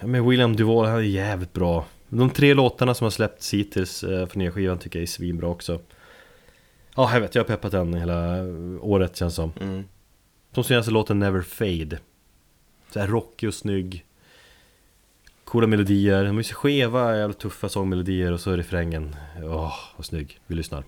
[0.00, 4.04] ja, Med William Duvall, han är jävligt bra De tre låtarna som har släppts hittills
[4.04, 5.80] eh, för nya skivan tycker jag är svinbra också.
[6.94, 8.42] Ja, jag vet, jag har peppat den hela
[8.80, 9.52] året känns som.
[9.60, 9.84] Mm.
[10.50, 11.98] De senaste låten Never Fade.
[12.90, 14.04] Så här rockig och snygg.
[15.44, 20.06] Coola melodier, de är så skeva, jävla tuffa sångmelodier och så är refrängen Åh, vad
[20.06, 20.84] snygg, vi lyssnar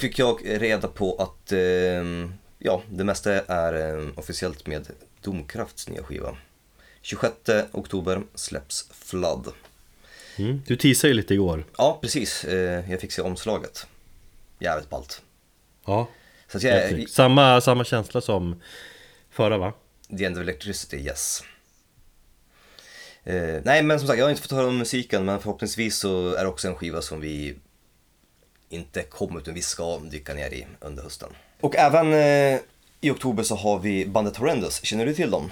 [0.00, 1.58] och fick jag reda på att eh,
[2.58, 4.88] ja, det mesta är eh, officiellt med
[5.20, 6.36] Domkrafts nya skiva.
[7.02, 7.34] 26
[7.72, 9.48] oktober släpps Flood.
[10.36, 10.62] Mm.
[10.66, 11.64] Du teasade ju lite igår.
[11.78, 12.44] Ja, precis.
[12.44, 13.86] Eh, jag fick se omslaget.
[14.58, 15.22] Jävligt ballt.
[15.86, 16.08] Ja.
[16.48, 17.08] Så jag.
[17.08, 18.60] Samma, samma känsla som
[19.30, 19.72] förra va?
[20.18, 21.42] The End of Electricity, yes.
[23.24, 26.34] Eh, nej men som sagt, jag har inte fått höra om musiken men förhoppningsvis så
[26.34, 27.56] är det också en skiva som vi
[28.70, 31.28] inte kommer utan vi ska dyka ner i under hösten.
[31.60, 32.60] Och även eh,
[33.00, 35.50] i oktober så har vi bandet Horrendous, känner du till dem?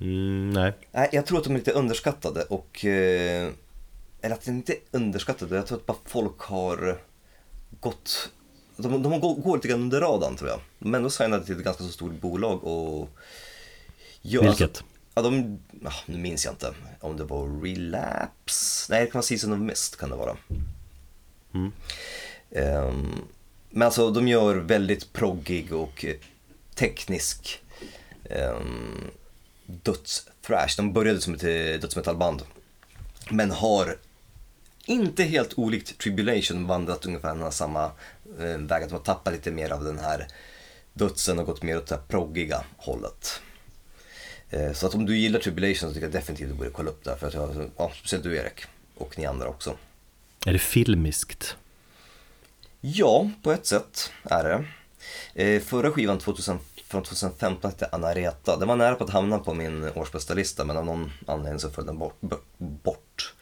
[0.00, 0.72] Mm, nej.
[0.92, 2.84] Nej, jag tror att de är lite underskattade och...
[2.84, 3.50] Eh,
[4.20, 6.98] eller att de inte är underskattade, jag tror att bara folk har
[7.80, 8.30] gått...
[8.76, 10.60] De, de går, går lite grann under radarn tror jag.
[10.78, 13.08] De är ändå signade till ett ganska så stort bolag och...
[14.22, 14.62] Ja, Vilket?
[14.62, 14.84] Alltså,
[15.14, 15.58] ja, de...
[15.82, 18.92] Ja, nu minns jag inte om det var Relapse?
[18.92, 20.36] Nej, det kan vara Season of Mist kan det vara.
[21.54, 21.72] Mm.
[22.54, 23.22] Ehm,
[23.70, 26.14] men alltså de gör väldigt proggig och eh,
[26.74, 27.62] teknisk
[28.30, 29.10] ehm, um,
[29.66, 30.76] dödsthrash.
[30.76, 32.42] De började som ett eh, dödsmetallband.
[33.30, 33.96] Men har
[34.86, 37.84] inte helt olikt Tribulation vandrat ungefär den här samma
[38.38, 38.82] eh, väg.
[38.82, 40.26] Att de har tappat lite mer av den här
[40.92, 43.40] dödsen och gått mer åt det här proggiga hållet.
[44.50, 47.04] Eh, så att om du gillar Tribulation så tycker jag definitivt du borde kolla upp
[47.04, 47.16] det.
[47.16, 49.76] För att jag, ja, speciellt du Erik och ni andra också.
[50.46, 51.56] Är det filmiskt?
[52.86, 54.64] Ja, på ett sätt är det.
[55.44, 58.56] Eh, förra skivan 2000, från 2015 hette Anareta.
[58.56, 61.70] Den var nära på att hamna på min årsbästa lista men av någon anledning så
[61.70, 62.20] föll den bort.
[62.58, 63.34] bort.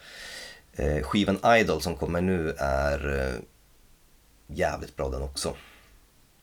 [0.73, 3.35] Eh, skivan Idol som kommer nu är eh,
[4.47, 5.55] jävligt bra den också.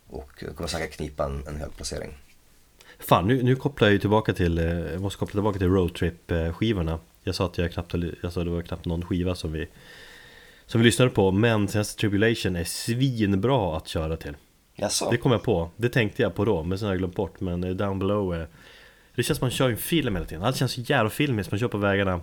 [0.08, 2.18] Och eh, kommer säkert knipa en, en hög placering.
[3.00, 6.94] Fan, nu, nu kopplar jag ju tillbaka till, eh, jag måste koppla tillbaka till roadtrip-skivorna
[6.94, 7.94] eh, Jag sa att jag knappt,
[8.24, 9.68] jag sa det var knappt någon skiva som vi
[10.70, 14.36] som vi lyssnade på, men senaste Tribulation är svinbra att köra till.
[14.76, 15.10] Jaså?
[15.12, 17.40] Det kom jag på, det tänkte jag på då, men sen har jag glömt bort.
[17.40, 18.48] Men eh, Down Below är
[19.16, 21.60] Det känns som man kör en film hela tiden, allt känns så jävla filmiskt, man
[21.60, 22.22] kör på vägarna.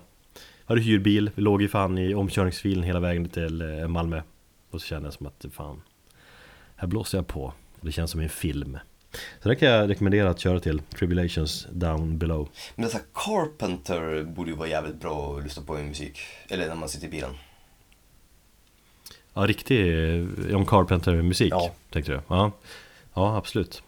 [0.64, 4.22] Hade hyrbil, vi låg ju fan i omkörningsfilen hela vägen till eh, Malmö.
[4.70, 5.82] Och så kände jag som att fan
[6.76, 8.78] Här blåser jag på, det känns som en film.
[9.42, 10.78] Så det kan jag rekommendera att köra till.
[10.78, 12.48] Tribulations Down Below.
[12.74, 16.18] Men detta Carpenter borde ju vara jävligt bra att lyssna på i musik.
[16.48, 17.30] Eller när man sitter i bilen.
[19.36, 21.70] Ja, riktig eh, John Carpenter musik Ja.
[21.90, 22.34] tänkte du?
[22.34, 22.52] Ja,
[23.16, 23.82] ja absolut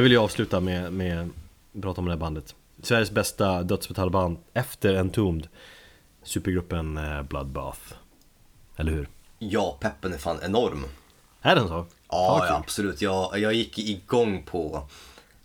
[0.00, 1.30] jag vill ju avsluta med, med
[1.82, 2.54] prata om det här bandet.
[2.82, 5.48] Sveriges bästa dödsmetallband efter Entombed.
[6.22, 7.80] Supergruppen eh, Bloodbath.
[8.76, 9.08] Eller hur?
[9.38, 10.84] Ja, peppen är fan enorm.
[11.40, 11.86] Är den så?
[12.08, 13.02] Ja, ja absolut.
[13.02, 14.88] Jag, jag gick igång på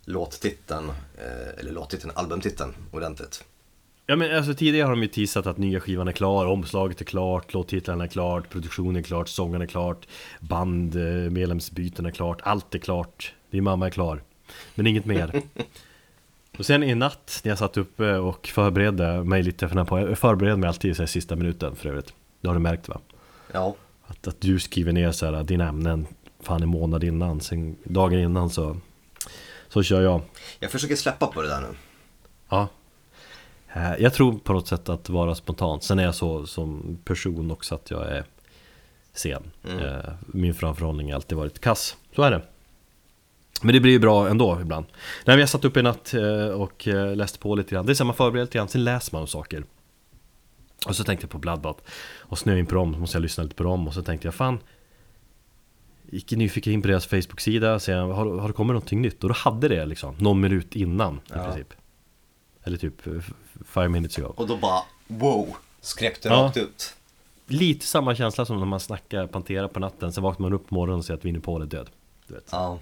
[0.05, 3.43] låttiteln, eh, eller låttiteln, albumtiteln ordentligt.
[4.05, 7.05] Ja men alltså tidigare har de ju teasat att nya skivan är klar, omslaget är
[7.05, 10.07] klart, låttitlarna är klart, produktionen är klart, sången är klart,
[10.39, 14.21] band, eh, medlemsbyten är klart, allt är klart, din mamma är klar.
[14.75, 15.41] Men inget mer.
[16.57, 19.85] Och sen i natt när jag satt uppe och förberedde mig lite för den här
[19.85, 22.13] på, jag förbereder mig alltid i sista minuten för övrigt.
[22.41, 22.99] Det har du märkt va?
[23.51, 23.75] Ja,
[24.07, 26.07] Att, att du skriver ner så här, dina ämnen
[26.39, 28.77] fan en månad innan, sen dagen innan så,
[29.67, 30.21] så kör jag.
[30.59, 31.67] jag försöker släppa på det där nu.
[32.49, 32.67] Ja.
[33.73, 35.83] Eh, Jag tror på något sätt att vara spontant.
[35.83, 38.23] Sen är jag så som person också att jag är
[39.13, 39.43] sen.
[39.81, 41.95] Eh, Min framförhållning har alltid varit kass.
[42.15, 42.41] Så är det.
[43.61, 44.85] Men det blir ju bra ändå ibland.
[45.25, 47.85] Nej, jag satt upp i natt eh, och eh, läste på lite grann.
[47.85, 49.63] Det är så man förbereder lite grann, sen läser man om saker.
[50.87, 51.83] Och så tänkte jag på Bloodbath.
[52.19, 53.87] Och snöade in på dem, så måste jag lyssna lite på dem.
[53.87, 54.59] Och så tänkte jag fan
[56.11, 59.23] Gick nyfiken in på deras Facebook-sida, så jag, har, har det kommit någonting nytt?
[59.23, 61.43] Och då hade det liksom, någon minut innan i Ja.
[61.45, 61.73] princip
[62.63, 63.13] Eller typ eh,
[63.65, 66.35] five minutes ago Och då bara, wow, skräp det Ja.
[66.35, 66.93] rakt ut.
[67.47, 70.75] Lite samma känsla som när man snackar Pantera på natten, sen vaknar man upp på
[70.75, 71.89] morgonen och ser att Winnie Paul är död
[72.27, 72.79] Du vet, ja,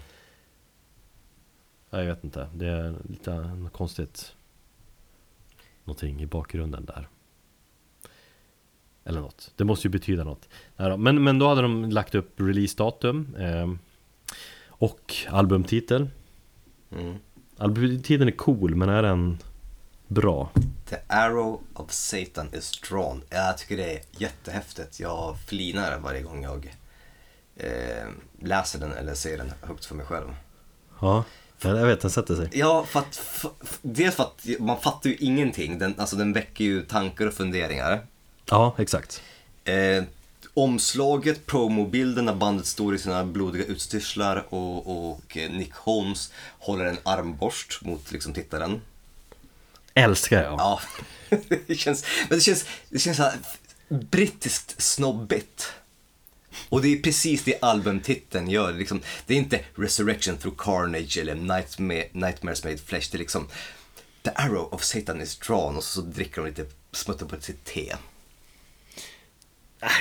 [1.98, 4.34] jag vet inte, det är lite konstigt
[5.84, 7.08] Någonting i bakgrunden där
[9.04, 10.48] Eller något, det måste ju betyda något
[10.98, 13.72] men, men då hade de lagt upp releasedatum eh,
[14.68, 16.08] Och albumtitel
[16.90, 17.16] mm.
[17.58, 19.38] Albumtiteln är cool, men är den
[20.08, 20.50] bra?
[20.84, 23.22] The arrow of Satan is drawn.
[23.30, 25.00] Jag tycker det är jättehäftigt.
[25.00, 26.76] Jag flinar varje gång jag
[27.56, 28.08] eh,
[28.40, 30.26] läser den eller ser den högt för mig själv.
[31.00, 31.24] Ja,
[31.60, 33.50] jag vet, den sätter sig Ja, för att, för,
[33.82, 35.78] dels för att man fattar ju ingenting.
[35.78, 38.06] Den, alltså den väcker ju tankar och funderingar.
[38.50, 39.22] Ja, exakt
[39.64, 40.04] Eh,
[40.54, 46.84] omslaget, promobilden när bandet står i sina blodiga utstyrslar och, och eh, Nick Holmes håller
[46.84, 48.80] en armborst mot liksom tittaren.
[49.94, 50.80] Älskar jag Ja,
[51.66, 53.38] det känns, men det känns, det känns så här
[53.88, 55.72] brittiskt snobbigt.
[56.68, 58.72] Och det är precis det albumtiteln gör.
[58.72, 63.08] Liksom, det är inte Resurrection through Carnage eller Nightmare, Nightmares made flesh.
[63.12, 63.48] Det är liksom
[64.22, 67.64] The arrow of Satan is drawn och så, så dricker de lite smuttar på sitt
[67.64, 67.92] te.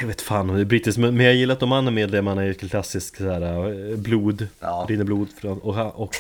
[0.02, 2.54] Jag vet fan om det är brittiskt, men jag gillar att de andra medlemmarna är
[2.54, 4.86] klassiskt såhär eh, blod, Ja.
[4.90, 6.16] rinner blod från, och, och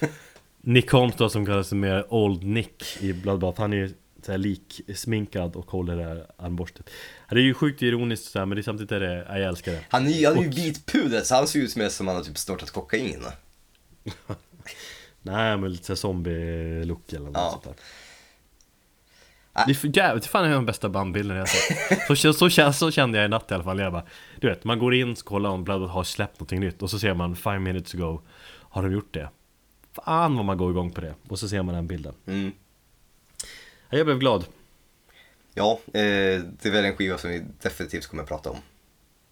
[0.62, 3.90] Nick Holmes då som kallas mer Old Nick i Bloodbath, han är
[4.32, 4.38] ju såhär
[4.86, 6.90] liksminkad och håller det här armborstet
[7.30, 9.48] Det är ju sjukt ironiskt så här, men det är samtidigt är det, ja, jag
[9.48, 12.06] älskar det Han är, ju- han är ju vitpudret så han ser ut som som
[12.06, 13.24] han har typ snortat kokain.
[15.22, 17.50] Nej men lite såhär zombie-look eller något Ja.
[17.50, 17.74] sånt där
[19.56, 19.62] Äh.
[19.66, 22.72] Det är för jävligt, fan är den bästa bandbilden jag sett så, så, så, kän-
[22.72, 24.04] så kände jag i natt i alla fall, jag bara
[24.40, 26.98] Du vet, man går in och kollar om Bloodbath har släppt någonting nytt och så
[26.98, 28.22] ser man 5 minutes ago
[28.60, 29.28] Har de gjort det?
[30.04, 32.52] Fan vad man går igång på det och så ser man den bilden Mm.
[33.90, 34.44] Ja, Jag blev glad
[35.54, 36.00] Ja, eh,
[36.60, 38.56] det är väl en skiva som vi definitivt kommer att prata om.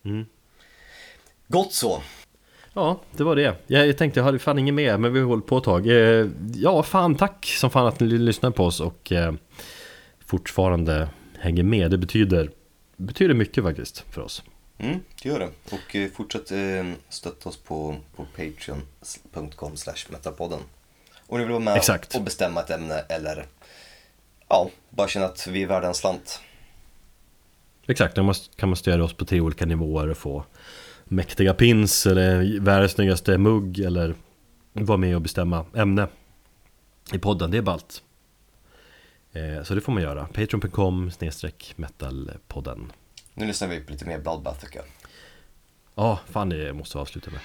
[0.05, 0.27] Mm.
[1.49, 2.03] Gott så.
[2.73, 3.57] Ja, det var det.
[3.66, 5.87] Jag, tänkte, jag hade fan inget mer, men vi har hållit på ett tag.
[5.87, 9.35] Eh, ja, fan tack som fan att ni lyssnar på oss och eh,
[10.27, 11.09] fortfarande
[11.39, 11.91] hänger med.
[11.91, 12.51] Det betyder,
[12.97, 14.43] betyder mycket faktiskt för oss.
[14.78, 15.51] Mm, det gör det.
[15.74, 16.59] Och eh, fortsätt eh,
[17.09, 20.61] stötta oss på, på patreon.com slash metalpodden.
[21.27, 22.15] Om ni vill vara med Exakt.
[22.15, 23.47] och bestämma ett ämne eller
[24.48, 26.40] ja, bara känna att vi är värda en slant.
[27.86, 30.44] Exakt, då kan man stödja oss på tre olika nivåer och få
[31.05, 34.14] mäktiga pins eller världens snyggaste mugg eller
[34.73, 36.09] vara med och bestämma ämne
[37.12, 37.51] i podden.
[37.51, 38.02] Det är ballt.
[39.32, 40.24] Eh, så det får man göra.
[40.24, 42.93] Patreon.com snedstreck metalpodden.
[43.35, 44.86] Nu lyssnar vi på lite mer Bloodbath tycker jag.
[45.94, 47.40] Ja, fan det måste vi avsluta med.